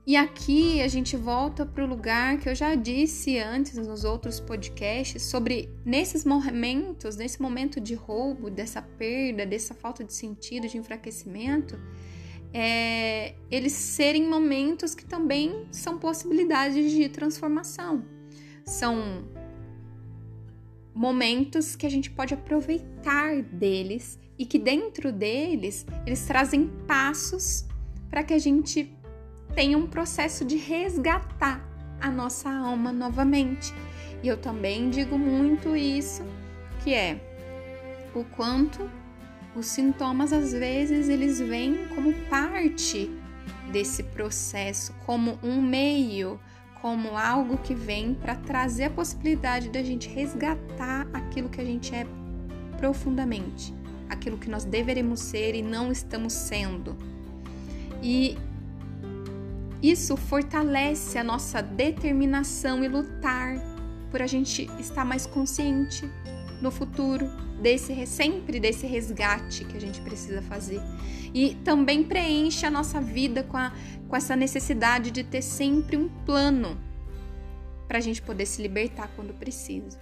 E 0.06 0.18
aqui 0.18 0.82
a 0.82 0.88
gente 0.90 1.16
volta 1.16 1.66
para 1.66 1.84
o 1.84 1.88
lugar 1.88 2.38
que 2.38 2.50
eu 2.50 2.56
já 2.56 2.76
disse 2.76 3.40
antes 3.40 3.78
nos 3.78 4.04
outros 4.04 4.38
podcasts 4.38 5.24
sobre 5.24 5.70
nesses 5.86 6.26
momentos, 6.26 7.16
nesse 7.16 7.42
momento 7.42 7.80
de 7.80 7.94
roubo, 7.94 8.50
dessa 8.50 8.82
perda, 8.82 9.46
dessa 9.46 9.74
falta 9.74 10.04
de 10.04 10.14
sentido, 10.14 10.68
de 10.68 10.78
enfraquecimento, 10.78 11.80
é, 12.54 13.36
eles 13.50 13.72
serem 13.72 14.28
momentos 14.28 14.94
que 14.94 15.06
também 15.06 15.68
são 15.72 15.98
possibilidades 15.98 16.92
de 16.92 17.08
transformação. 17.08 18.04
São 18.66 19.24
momentos 20.94 21.76
que 21.76 21.86
a 21.86 21.90
gente 21.90 22.10
pode 22.10 22.34
aproveitar 22.34 23.42
deles 23.42 24.20
e 24.38 24.46
que 24.46 24.60
dentro 24.60 25.12
deles 25.12 25.86
eles 26.06 26.26
trazem 26.26 26.68
passos 26.88 27.66
para 28.10 28.24
que 28.24 28.34
a 28.34 28.40
gente 28.40 28.96
tem 29.56 29.76
um 29.76 29.88
processo 29.88 30.46
de 30.46 30.58
resgatar 30.58 31.68
a 32.00 32.10
nossa 32.10 32.52
alma 32.52 32.92
novamente. 32.92 33.74
E 34.22 34.28
eu 34.28 34.38
também 34.38 34.90
digo 34.90 35.18
muito 35.18 35.76
isso, 35.76 36.24
que 36.84 36.94
é 36.94 37.20
o 38.14 38.24
quanto 38.24 38.90
os 39.56 39.68
sintomas 39.68 40.34
às 40.34 40.52
vezes 40.52 41.10
eles 41.10 41.40
vêm 41.40 41.88
como 41.96 42.14
parte 42.30 43.10
desse 43.72 44.04
processo, 44.04 44.94
como 45.06 45.40
um 45.44 45.62
meio, 45.62 46.40
como 46.84 47.18
algo 47.18 47.58
que 47.60 47.74
vem 47.74 48.14
para 48.14 48.36
trazer 48.36 48.84
a 48.84 48.90
possibilidade 48.90 49.70
da 49.70 49.82
gente 49.82 50.10
resgatar 50.10 51.08
aquilo 51.14 51.48
que 51.48 51.62
a 51.62 51.64
gente 51.64 51.96
é 51.96 52.06
profundamente, 52.78 53.74
aquilo 54.10 54.38
que 54.38 54.50
nós 54.50 54.66
deveremos 54.66 55.22
ser 55.22 55.56
e 55.56 55.62
não 55.62 55.94
estamos 55.94 56.34
sendo. 56.34 56.98
E 58.02 58.38
isso 59.82 60.18
fortalece 60.18 61.18
a 61.18 61.24
nossa 61.24 61.62
determinação 61.62 62.84
e 62.84 62.90
lutar 62.90 63.56
por 64.12 64.22
a 64.22 64.28
gente 64.28 64.70
estar 64.78 65.06
mais 65.06 65.26
consciente 65.26 66.12
no 66.64 66.72
futuro 66.72 67.30
desse 67.62 68.08
sempre 68.08 68.60
desse 68.60 68.88
resgate 68.88 69.66
que 69.66 69.76
a 69.76 69.82
gente 69.82 70.00
precisa 70.02 70.42
fazer. 70.42 70.82
E 71.34 71.56
também 71.56 72.04
preenche 72.04 72.66
a 72.66 72.72
nossa 72.72 73.02
vida 73.02 73.44
com, 73.44 73.58
a, 73.58 73.74
com 74.08 74.16
essa 74.16 74.36
necessidade 74.36 75.12
de 75.12 75.24
ter 75.24 75.42
sempre 75.42 75.98
um 75.98 76.08
plano 76.26 76.80
para 77.88 77.98
a 77.98 78.02
gente 78.02 78.22
poder 78.22 78.46
se 78.46 78.62
libertar 78.62 79.12
quando 79.16 79.34
precisa. 79.34 80.00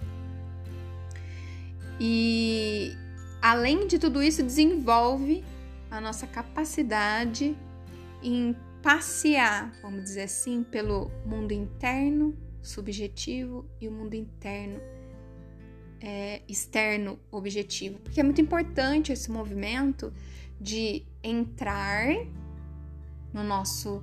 E 1.98 2.96
além 3.40 3.86
de 3.88 3.98
tudo 3.98 4.22
isso, 4.22 4.42
desenvolve 4.42 5.44
a 5.90 6.00
nossa 6.00 6.26
capacidade 6.26 7.56
em 8.22 8.54
passear, 8.82 9.72
vamos 9.82 10.04
dizer 10.04 10.22
assim, 10.22 10.62
pelo 10.62 11.10
mundo 11.26 11.52
interno, 11.52 12.36
subjetivo 12.62 13.66
e 13.80 13.88
o 13.88 13.92
mundo 13.92 14.14
interno, 14.14 14.80
é, 16.02 16.42
externo, 16.48 17.18
objetivo. 17.30 17.98
Porque 18.00 18.20
é 18.20 18.22
muito 18.22 18.40
importante 18.40 19.12
esse 19.12 19.30
movimento 19.30 20.12
de 20.60 21.04
entrar 21.22 22.08
no 23.32 23.42
nosso 23.42 24.02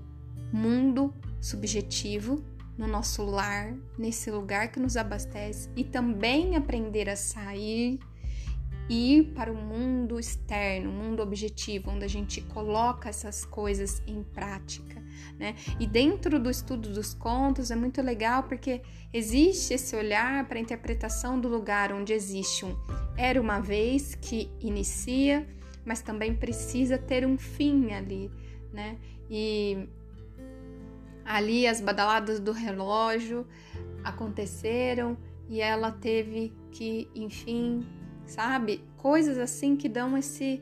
mundo 0.52 1.14
subjetivo, 1.42 2.44
no 2.78 2.88
nosso 2.88 3.24
lar, 3.24 3.76
nesse 3.98 4.32
lugar 4.32 4.72
que 4.72 4.80
nos 4.80 4.96
abastece 4.96 5.70
e 5.76 5.84
também 5.84 6.56
aprender 6.56 7.10
a 7.10 7.16
sair 7.16 8.00
ir 8.90 9.26
para 9.36 9.52
o 9.52 9.56
mundo 9.56 10.20
externo, 10.20 10.92
mundo 10.92 11.22
objetivo, 11.22 11.92
onde 11.92 12.06
a 12.06 12.10
gente 12.10 12.42
coloca 12.42 13.08
essas 13.08 13.46
coisas 13.46 14.02
em 14.08 14.24
prática. 14.24 15.02
Né? 15.40 15.56
E 15.80 15.88
dentro 15.88 16.38
do 16.38 16.50
estudo 16.50 16.90
dos 16.90 17.14
contos 17.14 17.72
é 17.72 17.76
muito 17.76 18.02
legal 18.02 18.44
porque 18.44 18.82
existe 19.14 19.74
esse 19.74 19.96
olhar 19.96 20.46
para 20.50 20.58
a 20.58 20.62
interpretação 20.62 21.40
do 21.40 21.48
lugar 21.48 21.94
onde 21.94 22.12
existe 22.12 22.66
um 22.66 22.76
era 23.20 23.40
uma 23.40 23.60
vez 23.60 24.16
que 24.16 24.50
inicia, 24.60 25.48
mas 25.86 26.02
também 26.02 26.36
precisa 26.36 26.98
ter 26.98 27.26
um 27.26 27.38
fim 27.38 27.92
ali, 27.92 28.30
né? 28.72 28.98
E 29.30 29.88
ali 31.24 31.68
as 31.68 31.80
badaladas 31.80 32.40
do 32.40 32.52
relógio 32.52 33.48
aconteceram 34.04 35.18
e 35.50 35.62
ela 35.62 35.92
teve 35.92 36.54
que, 36.72 37.10
enfim, 37.16 37.86
sabe? 38.26 38.84
Coisas 38.98 39.38
assim 39.38 39.76
que 39.76 39.88
dão 39.88 40.18
esse 40.18 40.62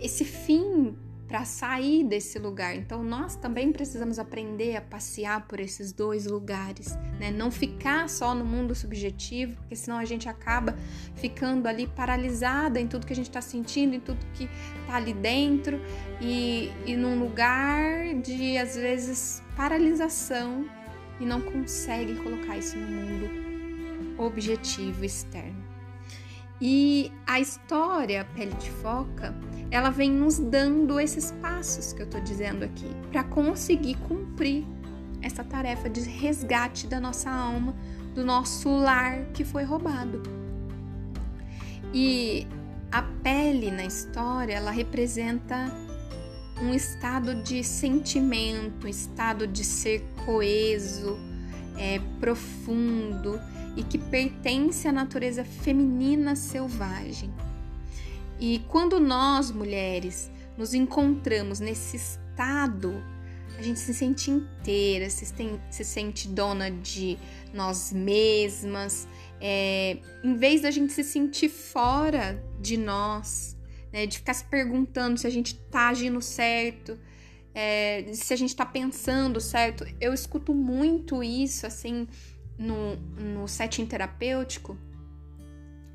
esse 0.00 0.24
fim 0.24 0.96
para 1.30 1.44
sair 1.44 2.02
desse 2.02 2.40
lugar. 2.40 2.74
Então 2.74 3.04
nós 3.04 3.36
também 3.36 3.70
precisamos 3.70 4.18
aprender 4.18 4.74
a 4.74 4.80
passear 4.80 5.46
por 5.46 5.60
esses 5.60 5.92
dois 5.92 6.26
lugares, 6.26 6.98
né? 7.20 7.30
Não 7.30 7.52
ficar 7.52 8.08
só 8.08 8.34
no 8.34 8.44
mundo 8.44 8.74
subjetivo, 8.74 9.54
porque 9.58 9.76
senão 9.76 9.96
a 9.96 10.04
gente 10.04 10.28
acaba 10.28 10.76
ficando 11.14 11.68
ali 11.68 11.86
paralisada 11.86 12.80
em 12.80 12.88
tudo 12.88 13.06
que 13.06 13.12
a 13.12 13.16
gente 13.16 13.28
está 13.28 13.40
sentindo, 13.40 13.94
em 13.94 14.00
tudo 14.00 14.18
que 14.34 14.50
está 14.80 14.96
ali 14.96 15.14
dentro 15.14 15.80
e, 16.20 16.72
e 16.84 16.96
num 16.96 17.20
lugar 17.20 18.12
de 18.14 18.58
às 18.58 18.74
vezes 18.74 19.40
paralisação 19.56 20.68
e 21.20 21.24
não 21.24 21.40
consegue 21.40 22.16
colocar 22.16 22.58
isso 22.58 22.76
no 22.76 22.88
mundo 22.88 24.18
objetivo 24.18 25.04
externo. 25.04 25.69
E 26.60 27.10
a 27.26 27.40
história 27.40 28.26
Pele 28.34 28.52
de 28.54 28.70
Foca, 28.70 29.34
ela 29.70 29.88
vem 29.88 30.10
nos 30.10 30.38
dando 30.38 31.00
esses 31.00 31.32
passos 31.40 31.92
que 31.92 32.02
eu 32.02 32.06
tô 32.06 32.20
dizendo 32.20 32.64
aqui, 32.64 32.88
para 33.10 33.24
conseguir 33.24 33.96
cumprir 34.06 34.64
essa 35.22 35.42
tarefa 35.42 35.88
de 35.88 36.00
resgate 36.00 36.86
da 36.86 37.00
nossa 37.00 37.30
alma, 37.30 37.74
do 38.14 38.24
nosso 38.24 38.68
lar 38.68 39.24
que 39.32 39.44
foi 39.44 39.64
roubado. 39.64 40.22
E 41.94 42.46
a 42.92 43.02
pele 43.02 43.70
na 43.70 43.84
história, 43.84 44.54
ela 44.54 44.70
representa 44.70 45.72
um 46.60 46.74
estado 46.74 47.42
de 47.42 47.64
sentimento, 47.64 48.86
estado 48.86 49.46
de 49.46 49.64
ser 49.64 50.02
coeso, 50.26 51.18
é, 51.78 51.98
profundo 52.20 53.40
e 53.76 53.82
que 53.82 53.98
pertence 53.98 54.86
à 54.88 54.92
natureza 54.92 55.44
feminina 55.44 56.34
selvagem. 56.34 57.30
E 58.38 58.60
quando 58.68 58.98
nós, 58.98 59.50
mulheres, 59.50 60.30
nos 60.56 60.74
encontramos 60.74 61.60
nesse 61.60 61.96
estado, 61.96 63.02
a 63.58 63.62
gente 63.62 63.78
se 63.78 63.92
sente 63.92 64.30
inteira, 64.30 65.10
se, 65.10 65.32
tem, 65.34 65.60
se 65.70 65.84
sente 65.84 66.26
dona 66.26 66.70
de 66.70 67.18
nós 67.52 67.92
mesmas, 67.92 69.06
é, 69.40 69.98
em 70.24 70.34
vez 70.34 70.62
da 70.62 70.70
gente 70.70 70.92
se 70.92 71.04
sentir 71.04 71.50
fora 71.50 72.42
de 72.58 72.78
nós, 72.78 73.56
né, 73.92 74.06
de 74.06 74.18
ficar 74.18 74.34
se 74.34 74.44
perguntando 74.44 75.18
se 75.18 75.26
a 75.26 75.30
gente 75.30 75.54
tá 75.70 75.88
agindo 75.88 76.22
certo, 76.22 76.98
é, 77.54 78.10
se 78.14 78.32
a 78.32 78.36
gente 78.36 78.56
tá 78.56 78.64
pensando 78.64 79.40
certo. 79.40 79.84
Eu 80.00 80.14
escuto 80.14 80.54
muito 80.54 81.22
isso, 81.22 81.66
assim, 81.66 82.06
no, 82.60 82.96
no 83.18 83.48
setting 83.48 83.86
terapêutico, 83.86 84.76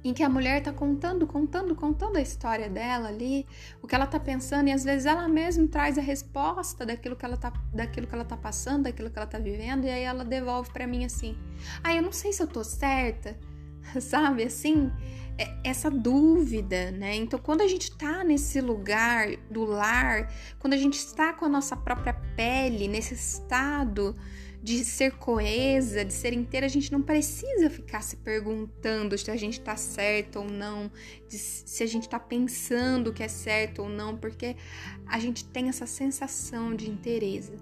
em 0.03 0.13
que 0.13 0.23
a 0.23 0.29
mulher 0.29 0.61
tá 0.61 0.71
contando, 0.71 1.25
contando, 1.25 1.75
contando 1.75 2.17
a 2.17 2.21
história 2.21 2.69
dela 2.69 3.07
ali, 3.07 3.45
o 3.81 3.87
que 3.87 3.95
ela 3.95 4.05
tá 4.05 4.19
pensando, 4.19 4.67
e 4.67 4.71
às 4.71 4.83
vezes 4.83 5.05
ela 5.05 5.27
mesma 5.27 5.67
traz 5.67 5.97
a 5.97 6.01
resposta 6.01 6.85
daquilo 6.85 7.15
que 7.15 7.25
ela 7.25 7.37
tá, 7.37 7.53
daquilo 7.73 8.05
que 8.05 8.13
ela 8.13 8.25
tá 8.25 8.37
passando, 8.37 8.83
daquilo 8.83 9.09
que 9.09 9.17
ela 9.17 9.27
tá 9.27 9.39
vivendo, 9.39 9.85
e 9.85 9.89
aí 9.89 10.03
ela 10.03 10.25
devolve 10.25 10.71
para 10.71 10.85
mim 10.85 11.05
assim: 11.05 11.37
"Ah, 11.83 11.93
eu 11.95 12.01
não 12.01 12.11
sei 12.11 12.33
se 12.33 12.41
eu 12.41 12.47
tô 12.47 12.63
certa". 12.63 13.37
sabe 14.01 14.43
assim? 14.43 14.91
É 15.37 15.69
essa 15.69 15.91
dúvida, 15.91 16.91
né? 16.91 17.15
Então, 17.15 17.37
quando 17.37 17.61
a 17.61 17.67
gente 17.67 17.91
tá 17.97 18.23
nesse 18.23 18.61
lugar 18.61 19.35
do 19.51 19.65
lar, 19.65 20.31
quando 20.59 20.73
a 20.73 20.77
gente 20.77 20.93
está 20.93 21.33
com 21.33 21.45
a 21.45 21.49
nossa 21.49 21.75
própria 21.75 22.13
pele, 22.35 22.87
nesse 22.87 23.15
estado 23.15 24.15
de 24.65 24.83
ser 24.83 25.11
coesa, 25.11 26.03
de 26.03 26.11
ser 26.11 26.33
inteira, 26.33 26.65
a 26.65 26.69
gente 26.69 26.91
não 26.91 26.99
precisa 26.99 27.69
ficar 27.69 28.01
se 28.01 28.15
perguntando 28.15 29.15
se 29.15 29.29
a 29.29 29.35
gente 29.35 29.61
tá 29.61 29.77
certo 29.77 30.39
ou 30.39 30.49
não, 30.49 30.91
se 31.27 31.83
a 31.83 31.85
gente 31.85 32.09
tá 32.09 32.19
pensando 32.19 33.13
que 33.13 33.21
é 33.21 33.27
certo 33.27 33.83
ou 33.83 33.89
não, 33.89 34.17
porque 34.17 34.55
a 35.05 35.19
gente 35.19 35.45
tem 35.45 35.69
essa 35.69 35.85
sensação 35.85 36.75
de 36.75 36.89
inteireza. 36.89 37.53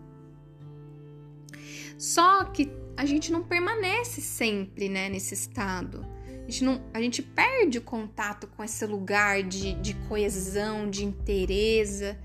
Só 1.97 2.45
que 2.45 2.71
a 2.95 3.05
gente 3.05 3.33
não 3.33 3.43
permanece 3.43 4.21
sempre 4.21 4.87
né, 4.87 5.09
nesse 5.09 5.33
estado. 5.33 6.07
A 6.25 6.49
gente, 6.49 6.63
não, 6.63 6.81
a 6.93 7.01
gente 7.01 7.21
perde 7.21 7.79
o 7.79 7.81
contato 7.81 8.47
com 8.47 8.63
esse 8.63 8.85
lugar 8.85 9.43
de, 9.43 9.73
de 9.73 9.93
coesão, 10.07 10.89
de 10.89 11.03
inteireza, 11.03 12.17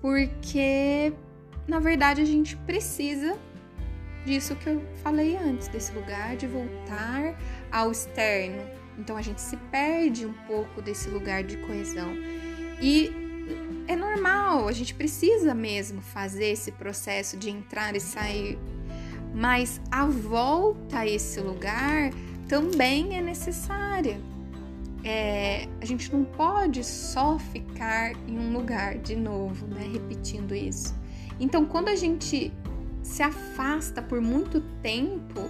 porque 0.00 1.12
na 1.66 1.80
verdade 1.80 2.22
a 2.22 2.24
gente 2.24 2.56
precisa 2.58 3.36
disso 4.28 4.54
que 4.56 4.68
eu 4.68 4.82
falei 5.02 5.36
antes, 5.36 5.68
desse 5.68 5.90
lugar 5.92 6.36
de 6.36 6.46
voltar 6.46 7.34
ao 7.72 7.90
externo. 7.90 8.62
Então 8.98 9.16
a 9.16 9.22
gente 9.22 9.40
se 9.40 9.56
perde 9.56 10.26
um 10.26 10.34
pouco 10.46 10.82
desse 10.82 11.08
lugar 11.08 11.42
de 11.42 11.56
coesão. 11.58 12.12
E 12.80 13.10
é 13.86 13.96
normal, 13.96 14.68
a 14.68 14.72
gente 14.72 14.94
precisa 14.94 15.54
mesmo 15.54 16.02
fazer 16.02 16.50
esse 16.50 16.70
processo 16.72 17.36
de 17.38 17.48
entrar 17.48 17.96
e 17.96 18.00
sair. 18.00 18.58
Mas 19.34 19.80
a 19.90 20.04
volta 20.04 21.00
a 21.00 21.06
esse 21.06 21.40
lugar 21.40 22.10
também 22.46 23.16
é 23.16 23.22
necessária. 23.22 24.20
É, 25.04 25.66
a 25.80 25.86
gente 25.86 26.12
não 26.12 26.24
pode 26.24 26.84
só 26.84 27.38
ficar 27.38 28.12
em 28.26 28.38
um 28.38 28.52
lugar 28.52 28.98
de 28.98 29.16
novo, 29.16 29.66
né? 29.66 29.88
Repetindo 29.90 30.54
isso. 30.54 30.94
Então, 31.40 31.64
quando 31.64 31.88
a 31.88 31.94
gente 31.94 32.52
se 33.18 33.22
afasta 33.24 34.00
por 34.00 34.20
muito 34.20 34.60
tempo, 34.80 35.40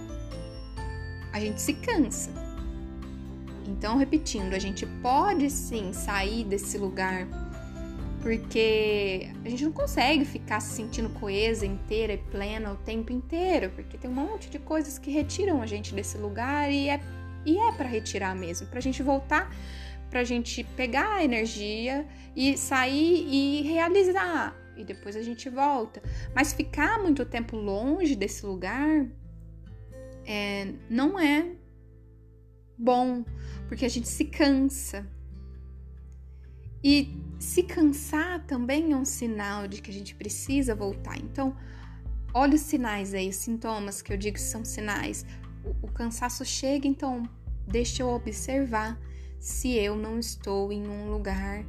a 1.31 1.39
gente 1.39 1.61
se 1.61 1.73
cansa. 1.73 2.31
Então, 3.67 3.95
repetindo, 3.95 4.55
a 4.55 4.59
gente 4.59 4.87
pode 5.03 5.51
sim 5.51 5.93
sair 5.93 6.43
desse 6.45 6.79
lugar, 6.79 7.27
porque 8.23 9.29
a 9.45 9.49
gente 9.49 9.65
não 9.65 9.71
consegue 9.71 10.25
ficar 10.25 10.59
se 10.61 10.73
sentindo 10.77 11.09
coesa, 11.19 11.63
inteira 11.63 12.13
e 12.13 12.17
plena 12.17 12.73
o 12.73 12.75
tempo 12.75 13.13
inteiro, 13.13 13.69
porque 13.75 13.99
tem 13.99 14.09
um 14.09 14.15
monte 14.15 14.49
de 14.49 14.57
coisas 14.57 14.97
que 14.97 15.11
retiram 15.11 15.61
a 15.61 15.67
gente 15.67 15.93
desse 15.93 16.17
lugar 16.17 16.71
e 16.71 16.89
é, 16.89 16.99
e 17.45 17.59
é 17.59 17.71
para 17.73 17.87
retirar 17.87 18.35
mesmo, 18.35 18.65
para 18.65 18.79
a 18.79 18.81
gente 18.81 19.03
voltar, 19.03 19.55
para 20.09 20.21
a 20.21 20.23
gente 20.23 20.63
pegar 20.75 21.17
a 21.17 21.23
energia 21.23 22.03
e 22.35 22.57
sair 22.57 23.27
e 23.29 23.61
realizar 23.61 24.58
e 24.79 24.85
depois 24.85 25.15
a 25.15 25.21
gente 25.21 25.49
volta. 25.49 26.01
Mas 26.33 26.53
ficar 26.53 26.99
muito 26.99 27.25
tempo 27.25 27.55
longe 27.55 28.15
desse 28.15 28.45
lugar 28.45 29.05
é, 30.25 30.73
não 30.89 31.19
é 31.19 31.55
bom, 32.77 33.25
porque 33.67 33.85
a 33.85 33.89
gente 33.89 34.07
se 34.07 34.25
cansa. 34.25 35.05
E 36.83 37.13
se 37.39 37.63
cansar 37.63 38.45
também 38.45 38.93
é 38.93 38.95
um 38.95 39.05
sinal 39.05 39.67
de 39.67 39.81
que 39.81 39.91
a 39.91 39.93
gente 39.93 40.15
precisa 40.15 40.73
voltar. 40.73 41.17
Então, 41.17 41.55
olha 42.33 42.55
os 42.55 42.61
sinais 42.61 43.13
aí, 43.13 43.27
os 43.27 43.35
sintomas 43.35 44.01
que 44.01 44.13
eu 44.13 44.17
digo 44.17 44.35
que 44.35 44.41
são 44.41 44.63
sinais. 44.63 45.25
O, 45.63 45.87
o 45.87 45.91
cansaço 45.91 46.45
chega, 46.45 46.87
então 46.87 47.23
deixa 47.67 48.01
eu 48.01 48.09
observar 48.09 48.97
se 49.39 49.75
eu 49.75 49.95
não 49.95 50.19
estou 50.19 50.71
em 50.71 50.87
um 50.87 51.09
lugar 51.11 51.65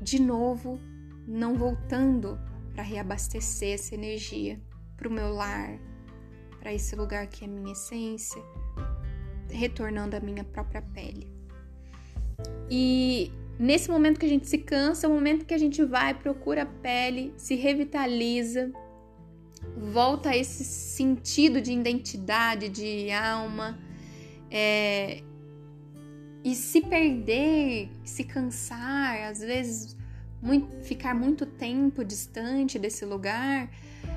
de 0.00 0.20
novo 0.20 0.78
não 1.26 1.54
voltando 1.54 2.38
para 2.72 2.82
reabastecer 2.82 3.74
essa 3.74 3.94
energia 3.94 4.60
para 4.96 5.08
o 5.08 5.10
meu 5.10 5.32
lar, 5.32 5.78
para 6.58 6.72
esse 6.72 6.94
lugar 6.96 7.26
que 7.26 7.44
é 7.44 7.48
minha 7.48 7.72
essência, 7.72 8.42
retornando 9.50 10.16
à 10.16 10.20
minha 10.20 10.44
própria 10.44 10.82
pele. 10.82 11.28
E 12.70 13.30
nesse 13.58 13.90
momento 13.90 14.18
que 14.18 14.26
a 14.26 14.28
gente 14.28 14.48
se 14.48 14.58
cansa, 14.58 15.06
é 15.06 15.10
o 15.10 15.12
momento 15.12 15.44
que 15.44 15.54
a 15.54 15.58
gente 15.58 15.84
vai, 15.84 16.14
procura 16.14 16.62
a 16.62 16.66
pele, 16.66 17.32
se 17.36 17.54
revitaliza, 17.54 18.72
volta 19.76 20.30
a 20.30 20.36
esse 20.36 20.64
sentido 20.64 21.60
de 21.60 21.72
identidade, 21.72 22.68
de 22.68 23.10
alma, 23.10 23.78
é, 24.50 25.22
e 26.42 26.54
se 26.54 26.80
perder, 26.82 27.88
se 28.04 28.24
cansar, 28.24 29.30
às 29.30 29.40
vezes 29.40 29.96
muito, 30.44 30.84
ficar 30.84 31.14
muito 31.14 31.46
tempo 31.46 32.04
distante 32.04 32.78
desse 32.78 33.04
lugar, 33.06 33.70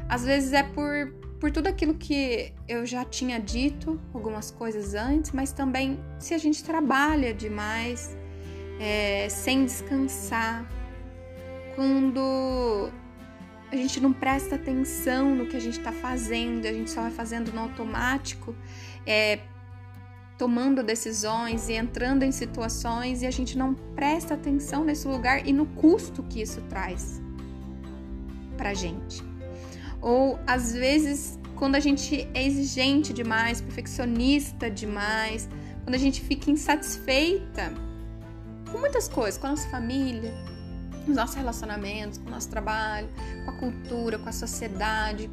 às 0.09 0.25
vezes 0.25 0.51
é 0.51 0.61
por, 0.61 1.13
por 1.39 1.49
tudo 1.51 1.67
aquilo 1.67 1.93
que 1.93 2.53
eu 2.67 2.85
já 2.85 3.05
tinha 3.05 3.39
dito, 3.39 3.99
algumas 4.13 4.51
coisas 4.51 4.93
antes, 4.93 5.31
mas 5.31 5.53
também 5.53 5.97
se 6.19 6.33
a 6.33 6.37
gente 6.37 6.61
trabalha 6.63 7.33
demais, 7.33 8.15
é, 8.77 9.29
sem 9.29 9.63
descansar, 9.63 10.69
quando 11.75 12.91
a 13.71 13.75
gente 13.75 14.01
não 14.01 14.11
presta 14.11 14.55
atenção 14.55 15.33
no 15.33 15.45
que 15.45 15.55
a 15.55 15.59
gente 15.59 15.77
está 15.77 15.93
fazendo, 15.93 16.65
a 16.65 16.73
gente 16.73 16.89
só 16.89 17.01
vai 17.01 17.11
fazendo 17.11 17.53
no 17.53 17.61
automático, 17.61 18.53
é, 19.05 19.39
tomando 20.37 20.83
decisões 20.83 21.67
e 21.67 21.73
entrando 21.73 22.23
em 22.23 22.31
situações 22.31 23.21
e 23.21 23.25
a 23.25 23.31
gente 23.31 23.57
não 23.57 23.73
presta 23.73 24.35
atenção 24.35 24.83
nesse 24.85 25.07
lugar 25.07 25.47
e 25.47 25.51
no 25.51 25.65
custo 25.65 26.21
que 26.23 26.41
isso 26.41 26.61
traz 26.69 27.21
pra 28.55 28.73
gente. 28.73 29.23
Ou 30.01 30.39
às 30.45 30.73
vezes, 30.73 31.39
quando 31.55 31.75
a 31.75 31.79
gente 31.79 32.27
é 32.33 32.45
exigente 32.45 33.11
demais, 33.13 33.61
perfeccionista 33.61 34.69
demais, 34.69 35.49
quando 35.83 35.95
a 35.95 35.99
gente 35.99 36.21
fica 36.21 36.51
insatisfeita 36.51 37.73
com 38.71 38.77
muitas 38.77 39.07
coisas, 39.07 39.39
com 39.39 39.47
a 39.47 39.51
nossa 39.51 39.67
família, 39.69 40.31
com 41.03 41.11
os 41.11 41.17
nossos 41.17 41.35
relacionamentos, 41.35 42.19
com 42.19 42.27
o 42.27 42.31
nosso 42.31 42.49
trabalho, 42.49 43.09
com 43.45 43.51
a 43.51 43.53
cultura, 43.53 44.19
com 44.19 44.29
a 44.29 44.33
sociedade, 44.33 45.29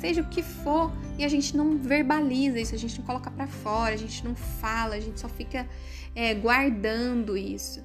seja 0.00 0.22
o 0.22 0.28
que 0.28 0.42
for, 0.42 0.90
e 1.18 1.24
a 1.24 1.28
gente 1.28 1.56
não 1.56 1.76
verbaliza 1.76 2.58
isso, 2.58 2.74
a 2.74 2.78
gente 2.78 2.98
não 2.98 3.06
coloca 3.06 3.30
para 3.30 3.46
fora, 3.46 3.94
a 3.94 3.98
gente 3.98 4.24
não 4.24 4.34
fala, 4.34 4.94
a 4.94 5.00
gente 5.00 5.20
só 5.20 5.28
fica 5.28 5.68
é, 6.14 6.34
guardando 6.34 7.36
isso. 7.36 7.84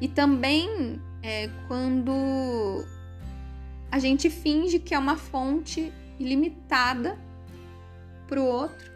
E 0.00 0.06
também 0.06 1.00
é, 1.22 1.50
quando 1.66 2.84
a 3.90 3.98
gente 3.98 4.30
finge 4.30 4.78
que 4.78 4.94
é 4.94 4.98
uma 4.98 5.16
fonte 5.16 5.92
ilimitada 6.18 7.18
para 8.28 8.40
o 8.40 8.44
outro 8.44 8.87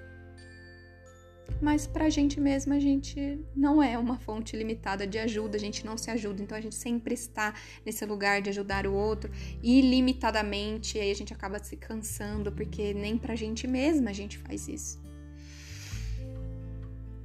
mas 1.60 1.86
para 1.86 2.06
a 2.06 2.10
gente 2.10 2.40
mesma 2.40 2.76
a 2.76 2.80
gente 2.80 3.38
não 3.54 3.82
é 3.82 3.98
uma 3.98 4.18
fonte 4.18 4.56
limitada 4.56 5.06
de 5.06 5.18
ajuda, 5.18 5.56
a 5.56 5.60
gente 5.60 5.84
não 5.84 5.96
se 5.96 6.10
ajuda, 6.10 6.42
então 6.42 6.56
a 6.56 6.60
gente 6.60 6.74
sempre 6.74 7.14
está 7.14 7.54
nesse 7.84 8.04
lugar 8.04 8.40
de 8.42 8.50
ajudar 8.50 8.86
o 8.86 8.92
outro 8.92 9.30
ilimitadamente, 9.62 10.98
aí 10.98 11.10
a 11.10 11.14
gente 11.14 11.32
acaba 11.32 11.62
se 11.62 11.76
cansando, 11.76 12.50
porque 12.52 12.94
nem 12.94 13.16
para 13.16 13.32
a 13.32 13.36
gente 13.36 13.66
mesma 13.66 14.10
a 14.10 14.14
gente 14.14 14.38
faz 14.38 14.68
isso. 14.68 15.00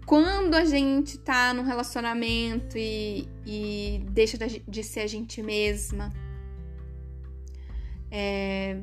Quando 0.05 0.55
a 0.55 0.63
gente 0.63 1.17
tá 1.17 1.53
num 1.53 1.63
relacionamento 1.63 2.77
e, 2.77 3.27
e 3.45 4.01
deixa 4.11 4.37
de 4.37 4.83
ser 4.83 5.01
a 5.01 5.07
gente 5.07 5.43
mesma, 5.43 6.13
é, 8.09 8.79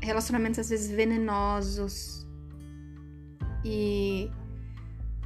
relacionamentos 0.00 0.60
às 0.60 0.68
vezes 0.68 0.90
venenosos 0.90 2.26
e 3.64 4.30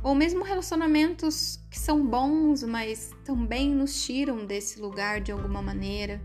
ou 0.03 0.15
mesmo 0.15 0.43
relacionamentos 0.43 1.61
que 1.71 1.79
são 1.79 2.05
bons, 2.05 2.63
mas 2.63 3.15
também 3.25 3.71
nos 3.71 4.05
tiram 4.05 4.45
desse 4.45 4.81
lugar 4.81 5.21
de 5.21 5.31
alguma 5.31 5.63
maneira. 5.63 6.21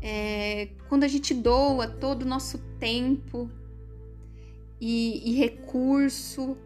É, 0.00 0.70
quando 0.88 1.04
a 1.04 1.08
gente 1.08 1.34
doa 1.34 1.86
todo 1.86 2.22
o 2.22 2.26
nosso 2.26 2.58
tempo 2.78 3.48
e, 4.80 5.30
e 5.30 5.34
recurso 5.34 6.56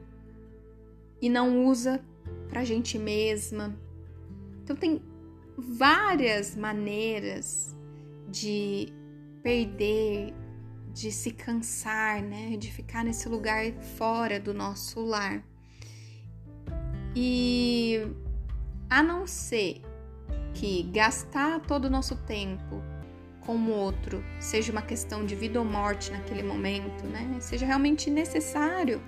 e 1.20 1.28
não 1.28 1.66
usa 1.66 2.02
para 2.48 2.60
a 2.60 2.64
gente 2.64 2.98
mesma. 2.98 3.76
Então, 4.62 4.76
tem 4.76 5.02
várias 5.58 6.56
maneiras 6.56 7.74
de 8.28 8.92
perder, 9.42 10.32
de 10.92 11.10
se 11.10 11.30
cansar, 11.30 12.22
né? 12.22 12.56
De 12.56 12.72
ficar 12.72 13.04
nesse 13.04 13.28
lugar 13.28 13.72
fora 13.96 14.40
do 14.40 14.54
nosso 14.54 15.04
lar. 15.04 15.44
E 17.16 18.06
a 18.88 19.02
não 19.02 19.26
ser 19.26 19.80
que 20.54 20.84
gastar 20.84 21.60
todo 21.60 21.86
o 21.86 21.90
nosso 21.90 22.14
tempo 22.14 22.82
com 23.40 23.56
o 23.56 23.70
outro 23.70 24.22
seja 24.38 24.70
uma 24.70 24.82
questão 24.82 25.24
de 25.24 25.34
vida 25.34 25.58
ou 25.58 25.64
morte 25.64 26.12
naquele 26.12 26.42
momento, 26.42 27.04
né? 27.06 27.36
Seja 27.40 27.64
realmente 27.66 28.10
necessário 28.10 29.00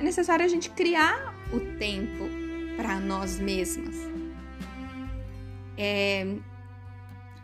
é 0.00 0.02
necessário 0.02 0.42
a 0.42 0.48
gente 0.48 0.70
criar 0.70 1.34
o 1.52 1.60
tempo 1.76 2.24
para 2.74 2.98
nós 2.98 3.38
mesmas. 3.38 3.94
É, 5.76 6.36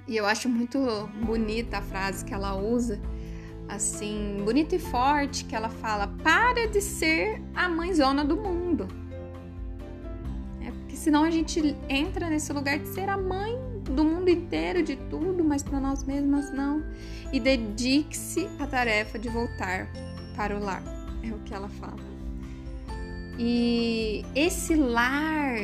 e 0.08 0.16
eu 0.16 0.24
acho 0.24 0.48
muito 0.48 0.78
bonita 1.22 1.76
a 1.76 1.82
frase 1.82 2.24
que 2.24 2.32
ela 2.32 2.56
usa, 2.56 2.98
assim, 3.68 4.38
bonita 4.42 4.74
e 4.74 4.78
forte, 4.78 5.44
que 5.44 5.54
ela 5.54 5.68
fala: 5.68 6.08
para 6.22 6.66
de 6.66 6.80
ser 6.80 7.42
a 7.54 7.68
mãezona 7.68 8.24
do 8.24 8.38
mundo. 8.38 8.88
Senão 11.06 11.22
a 11.22 11.30
gente 11.30 11.60
entra 11.88 12.28
nesse 12.28 12.52
lugar 12.52 12.80
de 12.80 12.88
ser 12.88 13.08
a 13.08 13.16
mãe 13.16 13.56
do 13.84 14.04
mundo 14.04 14.28
inteiro, 14.28 14.82
de 14.82 14.96
tudo, 15.08 15.44
mas 15.44 15.62
para 15.62 15.78
nós 15.78 16.02
mesmas 16.02 16.52
não. 16.52 16.84
E 17.32 17.38
dedique-se 17.38 18.48
à 18.58 18.66
tarefa 18.66 19.16
de 19.16 19.28
voltar 19.28 19.88
para 20.34 20.56
o 20.56 20.58
lar. 20.58 20.82
É 21.22 21.28
o 21.30 21.38
que 21.44 21.54
ela 21.54 21.68
fala. 21.68 22.00
E 23.38 24.24
esse 24.34 24.74
lar, 24.74 25.54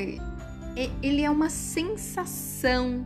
ele 1.03 1.23
é 1.23 1.29
uma 1.29 1.51
sensação 1.51 3.05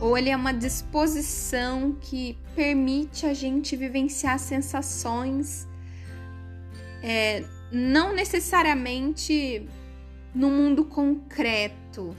ou 0.00 0.16
ele 0.16 0.30
é 0.30 0.36
uma 0.36 0.54
disposição 0.54 1.94
que 2.00 2.38
permite 2.56 3.26
a 3.26 3.34
gente 3.34 3.76
vivenciar 3.76 4.38
sensações 4.38 5.68
é, 7.02 7.44
não 7.70 8.14
necessariamente 8.14 9.68
no 10.34 10.50
mundo 10.50 10.84
concreto. 10.84 12.14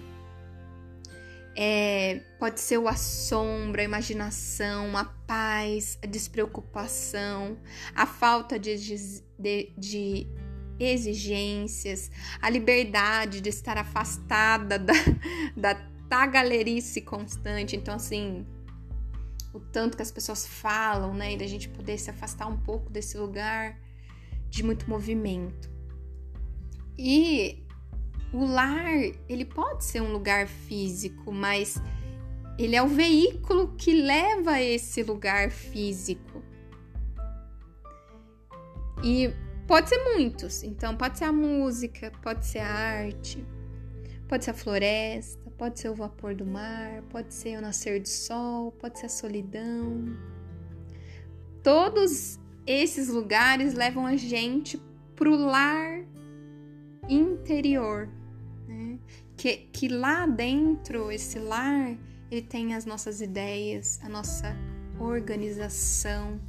É, 1.55 2.21
pode 2.39 2.61
ser 2.61 2.77
o 2.77 2.87
assombro, 2.87 3.81
a 3.81 3.83
imaginação, 3.83 4.95
a 4.95 5.03
paz, 5.03 5.99
a 6.01 6.07
despreocupação, 6.07 7.57
a 7.93 8.05
falta 8.05 8.57
de, 8.57 8.77
de, 9.37 9.73
de 9.77 10.27
exigências, 10.79 12.09
a 12.41 12.49
liberdade 12.49 13.41
de 13.41 13.49
estar 13.49 13.77
afastada 13.77 14.79
da, 14.79 14.93
da 15.55 15.75
tagalerice 16.09 17.01
constante. 17.01 17.75
Então, 17.75 17.95
assim, 17.95 18.45
o 19.53 19.59
tanto 19.59 19.97
que 19.97 20.03
as 20.03 20.11
pessoas 20.11 20.47
falam, 20.47 21.13
né? 21.13 21.33
E 21.33 21.37
da 21.37 21.47
gente 21.47 21.67
poder 21.69 21.97
se 21.97 22.09
afastar 22.09 22.47
um 22.47 22.57
pouco 22.57 22.89
desse 22.89 23.17
lugar 23.17 23.77
de 24.49 24.63
muito 24.63 24.89
movimento. 24.89 25.69
E 26.97 27.63
o 28.33 28.45
lar, 28.45 28.93
ele 29.27 29.45
pode 29.45 29.83
ser 29.83 30.01
um 30.01 30.11
lugar 30.11 30.47
físico, 30.47 31.31
mas 31.31 31.81
ele 32.57 32.75
é 32.75 32.81
o 32.81 32.87
veículo 32.87 33.75
que 33.77 33.93
leva 33.93 34.51
a 34.51 34.61
esse 34.61 35.03
lugar 35.03 35.49
físico. 35.49 36.41
E 39.03 39.33
pode 39.67 39.89
ser 39.89 40.03
muitos, 40.13 40.63
então 40.63 40.95
pode 40.95 41.17
ser 41.17 41.25
a 41.25 41.31
música, 41.31 42.11
pode 42.21 42.45
ser 42.45 42.59
a 42.59 42.67
arte, 42.67 43.43
pode 44.27 44.45
ser 44.45 44.51
a 44.51 44.53
floresta, 44.53 45.51
pode 45.57 45.79
ser 45.79 45.89
o 45.89 45.95
vapor 45.95 46.35
do 46.35 46.45
mar, 46.45 47.01
pode 47.09 47.33
ser 47.33 47.57
o 47.57 47.61
nascer 47.61 47.99
do 47.99 48.07
sol, 48.07 48.71
pode 48.73 48.99
ser 48.99 49.07
a 49.07 49.09
solidão. 49.09 50.05
Todos 51.63 52.39
esses 52.65 53.09
lugares 53.09 53.73
levam 53.73 54.05
a 54.05 54.15
gente 54.15 54.81
pro 55.15 55.35
lar 55.35 56.05
interior, 57.09 58.09
né? 58.71 58.99
que, 59.37 59.57
que 59.71 59.87
lá 59.87 60.25
dentro, 60.25 61.11
esse 61.11 61.39
lar, 61.39 61.95
ele 62.29 62.41
tem 62.41 62.73
as 62.73 62.85
nossas 62.85 63.21
ideias, 63.21 63.99
a 64.03 64.09
nossa 64.09 64.55
organização 64.99 66.39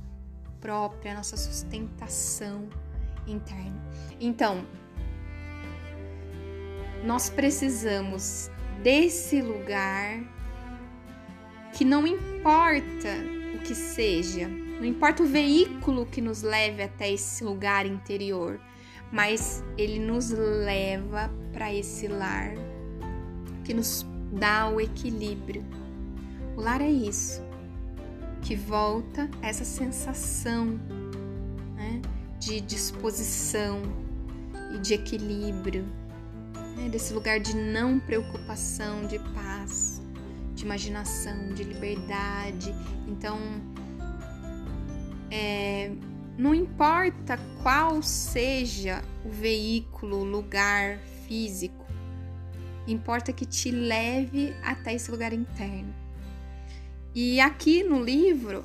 própria, 0.61 1.13
a 1.13 1.17
nossa 1.17 1.37
sustentação 1.37 2.69
interna. 3.27 3.83
Então, 4.21 4.65
nós 7.05 7.29
precisamos 7.29 8.51
desse 8.83 9.43
lugar 9.43 10.21
que 11.73 11.85
não 11.85 12.07
importa 12.07 13.09
o 13.55 13.59
que 13.61 13.75
seja, 13.75 14.49
não 14.49 14.85
importa 14.85 15.23
o 15.23 15.27
veículo 15.27 16.07
que 16.07 16.21
nos 16.21 16.43
leve 16.43 16.83
até 16.83 17.11
esse 17.11 17.43
lugar 17.43 17.87
interior, 17.87 18.61
mas 19.13 19.63
ele 19.77 19.99
nos 19.99 20.31
leva 20.31 21.31
para 21.53 21.73
esse 21.73 22.09
lar 22.09 22.55
que 23.63 23.75
nos 23.75 24.07
dá 24.33 24.71
o 24.71 24.81
equilíbrio. 24.81 25.63
O 26.57 26.61
lar 26.63 26.81
é 26.81 26.91
isso, 26.91 27.43
que 28.41 28.57
volta 28.57 29.31
essa 29.43 29.65
sensação 29.65 30.81
né, 31.77 32.01
de 32.41 32.61
disposição 32.63 33.83
e 34.75 34.79
de 34.79 34.95
equilíbrio 34.95 35.85
né, 36.77 36.89
desse 36.89 37.13
lugar 37.13 37.39
de 37.39 37.55
não 37.55 38.01
preocupação, 38.01 39.07
de 39.07 39.19
paz, 39.35 40.03
de 40.55 40.65
imaginação, 40.65 41.53
de 41.55 41.65
liberdade. 41.65 42.75
Então, 43.07 43.39
é, 45.31 45.93
não 46.37 46.55
importa 46.55 47.39
qual 47.63 48.03
seja 48.03 49.03
o 49.25 49.29
veículo, 49.29 50.19
o 50.19 50.25
lugar 50.25 50.99
físico, 51.27 51.87
importa 52.87 53.33
que 53.33 53.45
te 53.45 53.71
leve 53.71 54.55
até 54.63 54.95
esse 54.95 55.11
lugar 55.11 55.33
interno. 55.33 55.95
E 57.15 57.41
aqui 57.41 57.83
no 57.83 58.03
livro, 58.03 58.65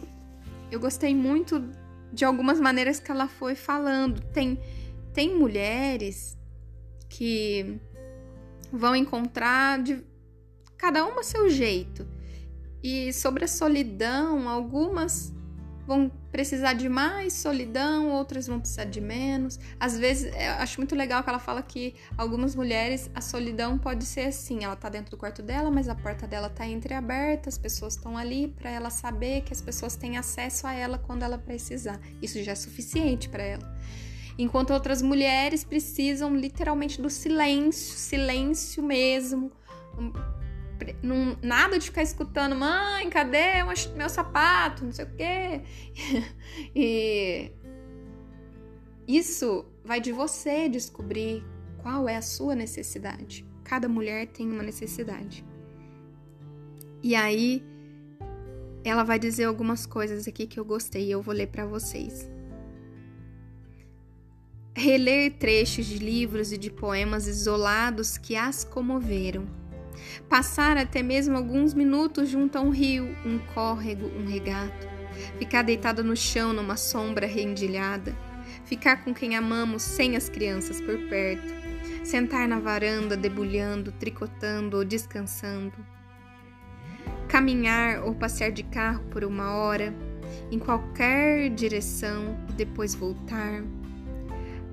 eu 0.72 0.80
gostei 0.80 1.13
muito 1.13 1.63
de 2.11 2.24
algumas 2.24 2.59
maneiras 2.59 2.99
que 2.99 3.11
ela 3.11 3.28
foi 3.28 3.55
falando. 3.55 4.22
Tem, 4.32 4.57
tem 5.13 5.36
mulheres 5.36 6.38
que 7.09 7.80
vão 8.72 8.95
encontrar 8.95 9.82
de 9.84 10.01
cada 10.78 11.05
uma 11.05 11.24
seu 11.24 11.49
jeito. 11.49 12.07
E 12.82 13.11
sobre 13.11 13.43
a 13.43 13.47
solidão, 13.47 14.47
algumas 14.47 15.34
vão 15.88 16.11
precisar 16.31 16.73
de 16.73 16.89
mais 16.89 17.31
solidão, 17.31 18.11
outras 18.11 18.45
vão 18.45 18.59
precisar 18.59 18.83
de 18.83 18.99
menos. 18.99 19.57
Às 19.79 19.97
vezes, 19.97 20.25
eu 20.35 20.51
acho 20.59 20.79
muito 20.79 20.93
legal 20.93 21.23
que 21.23 21.29
ela 21.29 21.39
fala 21.39 21.63
que 21.63 21.95
algumas 22.17 22.53
mulheres 22.53 23.09
a 23.15 23.21
solidão 23.21 23.77
pode 23.77 24.05
ser 24.05 24.27
assim, 24.27 24.65
ela 24.65 24.75
tá 24.75 24.89
dentro 24.89 25.11
do 25.11 25.17
quarto 25.17 25.41
dela, 25.41 25.71
mas 25.71 25.88
a 25.88 25.95
porta 25.95 26.27
dela 26.27 26.49
tá 26.49 26.67
entreaberta, 26.67 27.47
as 27.47 27.57
pessoas 27.57 27.95
estão 27.95 28.17
ali 28.17 28.49
para 28.49 28.69
ela 28.69 28.89
saber 28.89 29.41
que 29.41 29.53
as 29.53 29.61
pessoas 29.61 29.95
têm 29.95 30.17
acesso 30.17 30.67
a 30.67 30.73
ela 30.73 30.97
quando 30.97 31.23
ela 31.23 31.38
precisar. 31.38 31.99
Isso 32.21 32.43
já 32.43 32.51
é 32.51 32.55
suficiente 32.55 33.29
para 33.29 33.43
ela 33.43 33.77
enquanto 34.39 34.71
outras 34.71 35.01
mulheres 35.01 35.63
precisam 35.63 36.35
literalmente 36.35 37.01
do 37.01 37.09
silêncio, 37.09 37.97
silêncio 37.97 38.83
mesmo. 38.83 39.51
Não, 41.01 41.38
nada 41.41 41.78
de 41.78 41.86
ficar 41.86 42.03
escutando, 42.03 42.55
mãe, 42.55 43.09
cadê 43.09 43.63
meu 43.95 44.09
sapato? 44.09 44.86
Não 44.86 44.91
sei 44.91 45.05
o 45.05 45.15
quê. 45.15 45.61
e 46.75 47.51
isso 49.07 49.65
vai 49.84 49.99
de 49.99 50.11
você 50.11 50.67
descobrir 50.69 51.43
qual 51.82 52.07
é 52.07 52.17
a 52.17 52.21
sua 52.21 52.55
necessidade. 52.55 53.45
Cada 53.63 53.88
mulher 53.88 54.28
tem 54.28 54.49
uma 54.49 54.63
necessidade. 54.63 55.45
E 57.03 57.15
aí, 57.15 57.63
ela 58.84 59.03
vai 59.03 59.19
dizer 59.19 59.45
algumas 59.45 59.86
coisas 59.86 60.28
aqui 60.28 60.47
que 60.47 60.59
eu 60.59 60.65
gostei 60.65 61.07
e 61.07 61.11
eu 61.11 61.21
vou 61.21 61.34
ler 61.34 61.47
para 61.47 61.65
vocês 61.65 62.30
reler 64.78 65.34
trechos 65.39 65.88
de 65.88 65.97
livros 65.97 66.51
e 66.51 66.57
de 66.57 66.69
poemas 66.69 67.25
isolados 67.28 68.15
que 68.15 68.36
as 68.36 68.63
comoveram, 68.63 69.47
passar 70.29 70.77
até 70.77 71.01
mesmo 71.01 71.37
alguns 71.37 71.73
minutos 71.73 72.29
junto 72.29 72.57
a 72.57 72.61
um 72.61 72.69
rio, 72.69 73.15
um 73.25 73.39
córrego, 73.53 74.07
um 74.07 74.25
regato, 74.25 74.87
ficar 75.37 75.61
deitada 75.61 76.03
no 76.03 76.15
chão 76.15 76.53
numa 76.53 76.77
sombra 76.77 77.25
rendilhada, 77.25 78.15
ficar 78.65 79.03
com 79.03 79.13
quem 79.13 79.35
amamos 79.35 79.83
sem 79.83 80.15
as 80.15 80.29
crianças 80.29 80.81
por 80.81 80.97
perto, 81.09 81.53
sentar 82.03 82.47
na 82.47 82.59
varanda 82.59 83.17
debulhando, 83.17 83.91
tricotando 83.93 84.77
ou 84.77 84.85
descansando, 84.85 85.73
caminhar 87.27 88.03
ou 88.03 88.15
passear 88.15 88.51
de 88.51 88.63
carro 88.63 89.03
por 89.11 89.23
uma 89.23 89.55
hora, 89.55 89.93
em 90.51 90.59
qualquer 90.59 91.49
direção 91.49 92.37
e 92.49 92.53
depois 92.53 92.93
voltar 92.93 93.63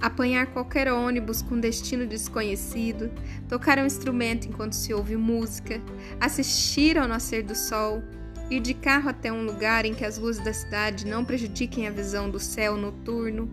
apanhar 0.00 0.46
qualquer 0.46 0.92
ônibus 0.92 1.42
com 1.42 1.58
destino 1.58 2.06
desconhecido, 2.06 3.10
tocar 3.48 3.78
um 3.78 3.86
instrumento 3.86 4.46
enquanto 4.46 4.74
se 4.74 4.92
ouve 4.92 5.16
música, 5.16 5.80
assistir 6.20 6.98
ao 6.98 7.08
nascer 7.08 7.42
do 7.42 7.54
sol, 7.54 8.02
ir 8.50 8.60
de 8.60 8.74
carro 8.74 9.08
até 9.08 9.32
um 9.32 9.44
lugar 9.44 9.84
em 9.84 9.94
que 9.94 10.04
as 10.04 10.18
luzes 10.18 10.44
da 10.44 10.52
cidade 10.52 11.06
não 11.06 11.24
prejudiquem 11.24 11.86
a 11.86 11.90
visão 11.90 12.30
do 12.30 12.38
céu 12.38 12.76
noturno, 12.76 13.50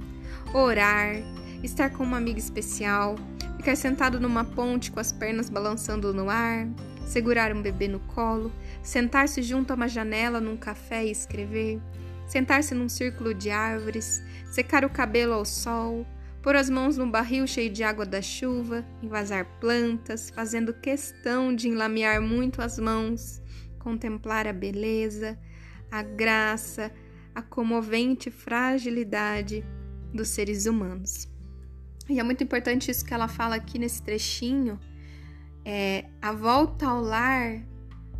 orar, 0.53 1.15
estar 1.63 1.89
com 1.91 2.03
uma 2.03 2.17
amiga 2.17 2.39
especial, 2.39 3.15
ficar 3.57 3.75
sentado 3.75 4.19
numa 4.19 4.43
ponte 4.43 4.91
com 4.91 4.99
as 4.99 5.11
pernas 5.11 5.49
balançando 5.49 6.13
no 6.13 6.29
ar, 6.29 6.67
segurar 7.05 7.55
um 7.55 7.61
bebê 7.61 7.87
no 7.87 7.99
colo, 7.99 8.51
sentar-se 8.81 9.41
junto 9.41 9.71
a 9.71 9.75
uma 9.75 9.87
janela 9.87 10.41
num 10.41 10.57
café 10.57 11.05
e 11.05 11.11
escrever, 11.11 11.79
sentar-se 12.27 12.73
num 12.73 12.89
círculo 12.89 13.33
de 13.33 13.51
árvores, 13.51 14.23
secar 14.51 14.83
o 14.83 14.89
cabelo 14.89 15.33
ao 15.33 15.45
sol, 15.45 16.05
pôr 16.41 16.55
as 16.55 16.69
mãos 16.69 16.97
no 16.97 17.09
barril 17.09 17.45
cheio 17.45 17.69
de 17.69 17.83
água 17.83 18.05
da 18.05 18.21
chuva, 18.21 18.85
envasar 19.01 19.45
plantas, 19.59 20.29
fazendo 20.29 20.73
questão 20.73 21.55
de 21.55 21.67
enlamear 21.67 22.21
muito 22.21 22.61
as 22.61 22.79
mãos, 22.79 23.41
contemplar 23.79 24.47
a 24.47 24.53
beleza, 24.53 25.37
a 25.91 26.01
graça, 26.01 26.91
a 27.35 27.41
comovente 27.41 28.31
fragilidade 28.31 29.63
dos 30.13 30.29
seres 30.29 30.65
humanos. 30.65 31.29
E 32.09 32.19
é 32.19 32.23
muito 32.23 32.43
importante 32.43 32.89
isso 32.89 33.05
que 33.05 33.13
ela 33.13 33.27
fala 33.27 33.55
aqui 33.55 33.77
nesse 33.77 34.01
trechinho. 34.01 34.79
É, 35.63 36.05
a 36.21 36.31
volta 36.31 36.87
ao 36.87 37.01
lar 37.01 37.63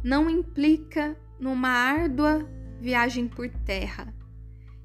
não 0.03 0.30
implica 0.30 1.17
numa 1.39 1.69
árdua 1.69 2.47
viagem 2.80 3.28
por 3.28 3.49
terra. 3.49 4.13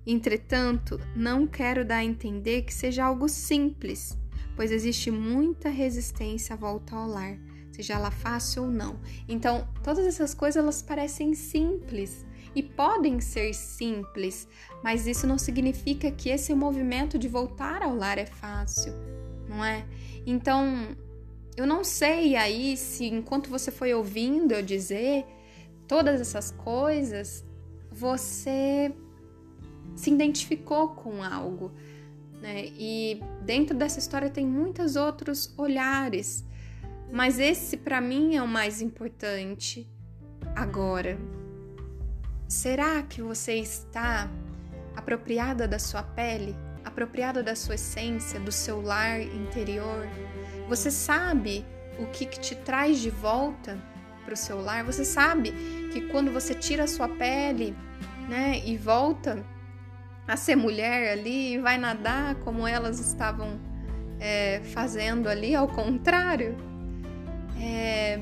Entretanto, 0.07 1.01
não 1.17 1.47
quero 1.47 1.85
dar 1.85 1.97
a 1.97 2.05
entender 2.05 2.63
que 2.63 2.73
seja 2.73 3.05
algo 3.05 3.29
simples, 3.29 4.17
pois 4.55 4.71
existe 4.71 5.11
muita 5.11 5.69
resistência 5.69 6.55
à 6.55 6.57
volta 6.57 6.95
ao 6.95 7.09
lar, 7.09 7.37
seja 7.73 7.95
ela 7.95 8.11
fácil 8.13 8.65
ou 8.65 8.71
não. 8.71 9.01
Então, 9.29 9.67
todas 9.83 10.07
essas 10.07 10.33
coisas 10.33 10.63
elas 10.63 10.81
parecem 10.81 11.35
simples 11.35 12.25
e 12.55 12.63
podem 12.63 13.21
ser 13.21 13.53
simples, 13.53 14.49
mas 14.83 15.07
isso 15.07 15.27
não 15.27 15.39
significa 15.39 16.11
que 16.11 16.31
esse 16.31 16.55
movimento 16.55 17.19
de 17.19 17.29
voltar 17.29 17.83
ao 17.83 17.95
lar 17.95 18.17
é 18.17 18.27
fácil, 18.27 18.95
não 19.49 19.65
é? 19.65 19.85
Então, 20.25 20.97
eu 21.57 21.67
não 21.67 21.83
sei 21.83 22.37
aí 22.37 22.77
se 22.77 23.07
enquanto 23.07 23.51
você 23.51 23.71
foi 23.71 23.93
ouvindo 23.93 24.53
eu 24.53 24.63
dizer 24.63 25.25
todas 25.89 26.21
essas 26.21 26.51
coisas, 26.51 27.45
você 27.91 28.95
se 29.95 30.11
identificou 30.11 30.89
com 30.89 31.23
algo. 31.23 31.73
Né? 32.41 32.67
E 32.79 33.21
dentro 33.43 33.77
dessa 33.77 33.99
história 33.99 34.31
tem 34.31 34.47
muitos 34.47 34.97
outros 34.97 35.53
olhares, 35.57 36.45
mas 37.13 37.39
esse 37.39 37.77
para 37.77 38.01
mim 38.01 38.37
é 38.37 38.43
o 38.43 38.49
mais 38.49 38.81
importante 38.83 39.89
agora. 40.55 41.19
Será 42.49 43.03
que 43.03 43.23
você 43.23 43.55
está 43.55 44.31
apropriada 44.95 45.67
da 45.67 45.79
sua 45.79 46.03
pele, 46.03 46.55
apropriada 46.85 47.43
da 47.43 47.57
sua 47.57 47.75
essência, 47.75 48.39
do 48.39 48.53
seu 48.53 48.81
lar 48.81 49.21
interior? 49.21 50.07
Você 50.69 50.91
sabe 50.91 51.65
o 51.99 52.07
que, 52.07 52.27
que 52.27 52.39
te 52.39 52.55
traz 52.55 52.99
de 52.99 53.11
volta 53.11 53.79
para 54.25 54.35
o 54.35 54.37
seu 54.37 54.61
lar? 54.61 54.85
Você 54.85 55.05
sabe 55.05 55.53
que 55.93 56.03
quando 56.09 56.31
você 56.33 56.55
tira 56.55 56.85
a 56.85 56.89
sua 56.89 57.09
pele, 57.09 57.75
né, 58.29 58.63
e 58.65 58.77
volta 58.77 59.45
a 60.27 60.37
ser 60.37 60.57
mulher 60.57 61.13
ali 61.13 61.59
vai 61.59 61.79
nadar 61.79 62.35
como 62.37 62.67
elas 62.67 62.99
estavam 62.99 63.61
é, 64.19 64.61
fazendo 64.73 65.29
ali, 65.29 65.55
ao 65.55 65.69
contrário? 65.69 66.57
É, 67.61 68.21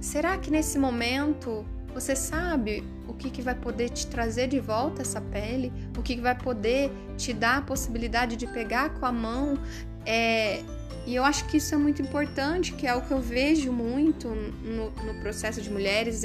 será 0.00 0.38
que 0.38 0.50
nesse 0.50 0.78
momento 0.78 1.64
você 1.92 2.14
sabe 2.14 2.84
o 3.08 3.14
que, 3.14 3.30
que 3.30 3.42
vai 3.42 3.54
poder 3.54 3.90
te 3.90 4.06
trazer 4.06 4.46
de 4.46 4.60
volta 4.60 5.02
essa 5.02 5.20
pele? 5.20 5.72
O 5.98 6.02
que, 6.02 6.14
que 6.14 6.20
vai 6.20 6.36
poder 6.36 6.90
te 7.16 7.32
dar 7.32 7.58
a 7.58 7.62
possibilidade 7.62 8.36
de 8.36 8.46
pegar 8.46 8.90
com 8.90 9.06
a 9.06 9.12
mão? 9.12 9.58
É, 10.06 10.62
e 11.06 11.14
eu 11.14 11.24
acho 11.24 11.46
que 11.46 11.56
isso 11.56 11.74
é 11.74 11.78
muito 11.78 12.00
importante, 12.00 12.72
que 12.72 12.86
é 12.86 12.94
o 12.94 13.02
que 13.02 13.10
eu 13.10 13.20
vejo 13.20 13.72
muito 13.72 14.28
no, 14.28 14.90
no 14.90 15.20
processo 15.20 15.60
de 15.60 15.70
mulheres, 15.70 16.22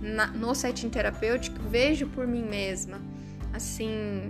na, 0.00 0.26
no 0.26 0.54
setting 0.54 0.90
terapêutico, 0.90 1.58
vejo 1.68 2.06
por 2.08 2.26
mim 2.26 2.42
mesma. 2.42 3.11
Assim, 3.52 4.28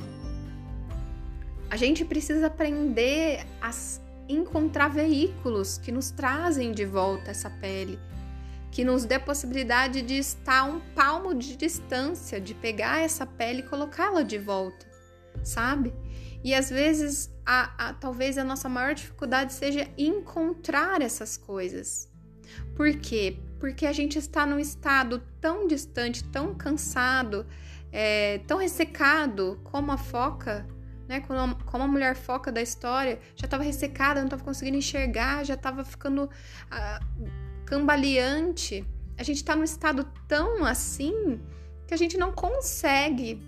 a 1.71 1.77
gente 1.77 2.05
precisa 2.05 2.47
aprender 2.49 3.47
a 3.61 3.71
encontrar 4.29 4.89
veículos 4.89 5.79
que 5.79 5.93
nos 5.93 6.11
trazem 6.11 6.73
de 6.73 6.85
volta 6.85 7.31
essa 7.31 7.49
pele, 7.49 7.99
que 8.71 8.85
nos 8.85 9.05
dê 9.05 9.17
a 9.17 9.21
possibilidade 9.21 10.03
de 10.03 10.15
estar 10.15 10.65
um 10.65 10.81
palmo 10.95 11.35
de 11.35 11.57
distância, 11.57 12.41
de 12.41 12.55
pegar 12.55 13.01
essa 13.01 13.27
pele 13.27 13.61
e 13.61 13.69
colocá-la 13.69 14.23
de 14.23 14.39
volta, 14.39 14.87
sabe? 15.43 15.95
E 16.45 16.55
às 16.55 16.71
vezes, 16.71 17.31
a, 17.47 17.89
a, 17.89 17.95
talvez 17.95 18.37
a 18.37 18.45
nossa 18.45 18.69
maior 18.69 18.95
dificuldade 18.95 19.53
seja 19.53 19.89
encontrar 19.97 21.01
essas 21.01 21.37
coisas. 21.37 22.11
Por 22.75 22.93
quê? 22.97 23.39
Porque 23.61 23.87
a 23.87 23.93
gente 23.93 24.19
está 24.19 24.45
num 24.45 24.59
estado 24.59 25.23
tão 25.41 25.67
distante, 25.67 26.25
tão 26.25 26.55
cansado, 26.55 27.47
é, 27.93 28.39
tão 28.47 28.59
ressecado 28.59 29.61
como 29.63 29.93
a 29.93 29.99
foca, 29.99 30.67
né? 31.07 31.21
Como 31.21 31.39
a, 31.39 31.55
como 31.67 31.85
a 31.85 31.87
mulher 31.87 32.17
foca 32.17 32.51
da 32.51 32.63
história, 32.63 33.21
já 33.37 33.45
estava 33.45 33.63
ressecada, 33.63 34.21
não 34.21 34.27
estava 34.27 34.43
conseguindo 34.43 34.79
enxergar, 34.79 35.45
já 35.45 35.55
estava 35.55 35.85
ficando 35.85 36.29
ah, 36.71 37.01
cambaleante. 37.67 38.85
A 39.19 39.23
gente 39.23 39.37
está 39.37 39.55
num 39.55 39.65
estado 39.65 40.11
tão 40.27 40.65
assim 40.65 41.39
que 41.87 41.93
a 41.93 41.97
gente 41.97 42.17
não 42.17 42.33
consegue 42.33 43.39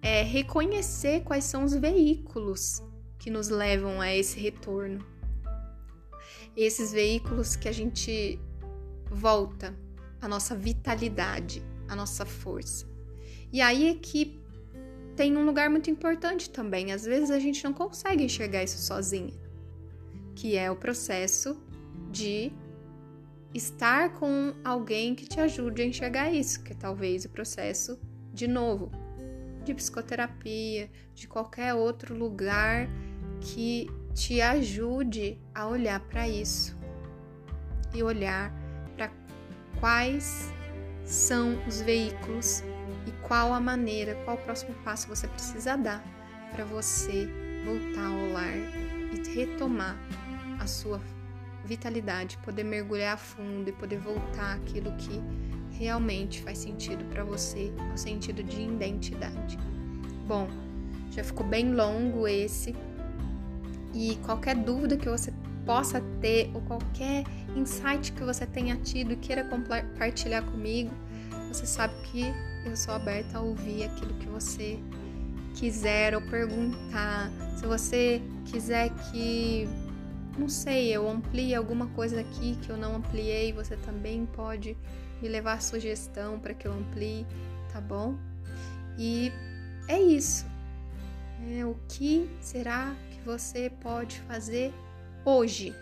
é, 0.00 0.22
reconhecer 0.22 1.22
quais 1.22 1.44
são 1.44 1.64
os 1.64 1.74
veículos 1.74 2.80
que 3.18 3.28
nos 3.30 3.48
levam 3.48 4.00
a 4.00 4.14
esse 4.14 4.38
retorno. 4.38 5.04
Esses 6.56 6.92
veículos 6.92 7.56
que 7.56 7.68
a 7.68 7.72
gente 7.72 8.38
volta 9.10 9.74
a 10.20 10.28
nossa 10.28 10.54
vitalidade, 10.54 11.62
a 11.88 11.96
nossa 11.96 12.24
força. 12.24 12.93
E 13.54 13.60
aí 13.60 13.88
é 13.88 13.94
que 13.94 14.36
tem 15.14 15.36
um 15.36 15.46
lugar 15.46 15.70
muito 15.70 15.88
importante 15.88 16.50
também. 16.50 16.90
Às 16.90 17.04
vezes 17.04 17.30
a 17.30 17.38
gente 17.38 17.62
não 17.62 17.72
consegue 17.72 18.24
enxergar 18.24 18.64
isso 18.64 18.78
sozinha, 18.78 19.32
que 20.34 20.56
é 20.56 20.68
o 20.72 20.74
processo 20.74 21.56
de 22.10 22.52
estar 23.54 24.14
com 24.14 24.52
alguém 24.64 25.14
que 25.14 25.24
te 25.24 25.38
ajude 25.38 25.82
a 25.82 25.86
enxergar 25.86 26.32
isso, 26.32 26.64
que 26.64 26.72
é 26.72 26.74
talvez 26.74 27.26
o 27.26 27.28
processo 27.28 27.96
de 28.32 28.48
novo 28.48 28.90
de 29.62 29.72
psicoterapia, 29.72 30.90
de 31.14 31.28
qualquer 31.28 31.74
outro 31.74 32.12
lugar 32.12 32.88
que 33.40 33.88
te 34.14 34.40
ajude 34.40 35.38
a 35.54 35.68
olhar 35.68 36.00
para 36.00 36.28
isso 36.28 36.76
e 37.94 38.02
olhar 38.02 38.52
para 38.96 39.12
quais 39.78 40.52
são 41.04 41.56
os 41.68 41.80
veículos 41.80 42.64
qual 43.26 43.52
a 43.52 43.60
maneira, 43.60 44.14
qual 44.24 44.36
o 44.36 44.40
próximo 44.40 44.74
passo 44.84 45.08
você 45.08 45.26
precisa 45.26 45.76
dar 45.76 46.02
para 46.52 46.64
você 46.64 47.28
voltar 47.64 48.06
ao 48.06 48.32
lar 48.32 48.56
e 48.56 49.34
retomar 49.34 49.96
a 50.60 50.66
sua 50.66 51.00
vitalidade, 51.64 52.38
poder 52.38 52.64
mergulhar 52.64 53.14
a 53.14 53.16
fundo 53.16 53.68
e 53.68 53.72
poder 53.72 53.98
voltar 53.98 54.54
aquilo 54.56 54.92
que 54.96 55.20
realmente 55.72 56.42
faz 56.42 56.58
sentido 56.58 57.04
para 57.06 57.24
você, 57.24 57.72
no 57.90 57.98
sentido 57.98 58.42
de 58.42 58.62
identidade. 58.62 59.58
Bom, 60.26 60.48
já 61.10 61.24
ficou 61.24 61.46
bem 61.46 61.72
longo 61.74 62.28
esse. 62.28 62.74
E 63.92 64.16
qualquer 64.24 64.56
dúvida 64.56 64.96
que 64.96 65.08
você 65.08 65.32
possa 65.64 66.00
ter 66.20 66.50
ou 66.54 66.60
qualquer 66.62 67.24
insight 67.56 68.12
que 68.12 68.22
você 68.22 68.44
tenha 68.44 68.76
tido 68.76 69.12
e 69.12 69.16
queira 69.16 69.44
compartilhar 69.44 70.42
comigo, 70.42 70.90
você 71.54 71.66
sabe 71.66 71.94
que 72.02 72.24
eu 72.66 72.76
sou 72.76 72.94
aberta 72.94 73.38
a 73.38 73.40
ouvir 73.40 73.84
aquilo 73.84 74.12
que 74.14 74.26
você 74.26 74.76
quiser 75.54 76.12
ou 76.12 76.20
perguntar. 76.20 77.30
Se 77.56 77.64
você 77.64 78.20
quiser 78.46 78.90
que, 78.90 79.68
não 80.36 80.48
sei, 80.48 80.92
eu 80.92 81.08
amplie 81.08 81.54
alguma 81.54 81.86
coisa 81.90 82.20
aqui 82.20 82.56
que 82.56 82.70
eu 82.70 82.76
não 82.76 82.96
ampliei, 82.96 83.52
você 83.52 83.76
também 83.76 84.26
pode 84.26 84.76
me 85.22 85.28
levar 85.28 85.62
sugestão 85.62 86.40
para 86.40 86.54
que 86.54 86.66
eu 86.66 86.72
amplie, 86.72 87.24
tá 87.72 87.80
bom? 87.80 88.16
E 88.98 89.30
é 89.86 90.00
isso. 90.02 90.44
É, 91.56 91.64
o 91.64 91.76
que 91.88 92.28
será 92.40 92.96
que 93.12 93.20
você 93.20 93.70
pode 93.80 94.18
fazer 94.22 94.74
hoje 95.24 95.72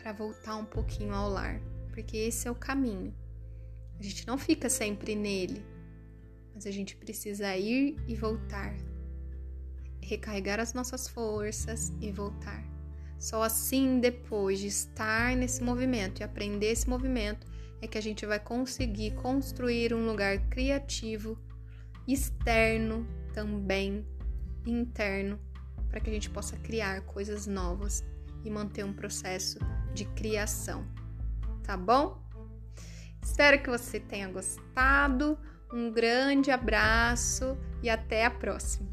para 0.00 0.14
voltar 0.14 0.56
um 0.56 0.64
pouquinho 0.64 1.12
ao 1.12 1.28
lar? 1.28 1.60
Porque 1.92 2.16
esse 2.16 2.48
é 2.48 2.50
o 2.50 2.54
caminho. 2.54 3.19
A 4.00 4.02
gente 4.02 4.26
não 4.26 4.38
fica 4.38 4.70
sempre 4.70 5.14
nele, 5.14 5.62
mas 6.54 6.66
a 6.66 6.70
gente 6.70 6.96
precisa 6.96 7.54
ir 7.54 7.96
e 8.08 8.14
voltar. 8.16 8.74
Recarregar 10.00 10.58
as 10.58 10.72
nossas 10.72 11.06
forças 11.06 11.92
e 12.00 12.10
voltar. 12.10 12.64
Só 13.18 13.42
assim, 13.42 14.00
depois 14.00 14.58
de 14.58 14.68
estar 14.68 15.36
nesse 15.36 15.62
movimento 15.62 16.20
e 16.20 16.24
aprender 16.24 16.68
esse 16.68 16.88
movimento, 16.88 17.46
é 17.82 17.86
que 17.86 17.98
a 17.98 18.00
gente 18.00 18.24
vai 18.24 18.40
conseguir 18.40 19.10
construir 19.16 19.92
um 19.92 20.06
lugar 20.06 20.48
criativo, 20.48 21.38
externo 22.08 23.06
também, 23.34 24.06
interno, 24.66 25.38
para 25.90 26.00
que 26.00 26.08
a 26.08 26.12
gente 26.12 26.30
possa 26.30 26.56
criar 26.56 27.02
coisas 27.02 27.46
novas 27.46 28.02
e 28.42 28.48
manter 28.48 28.82
um 28.82 28.94
processo 28.94 29.58
de 29.92 30.06
criação. 30.06 30.86
Tá 31.62 31.76
bom? 31.76 32.29
Espero 33.22 33.62
que 33.62 33.70
você 33.70 34.00
tenha 34.00 34.28
gostado. 34.28 35.38
Um 35.72 35.90
grande 35.90 36.50
abraço 36.50 37.56
e 37.82 37.88
até 37.88 38.24
a 38.24 38.30
próxima! 38.30 38.90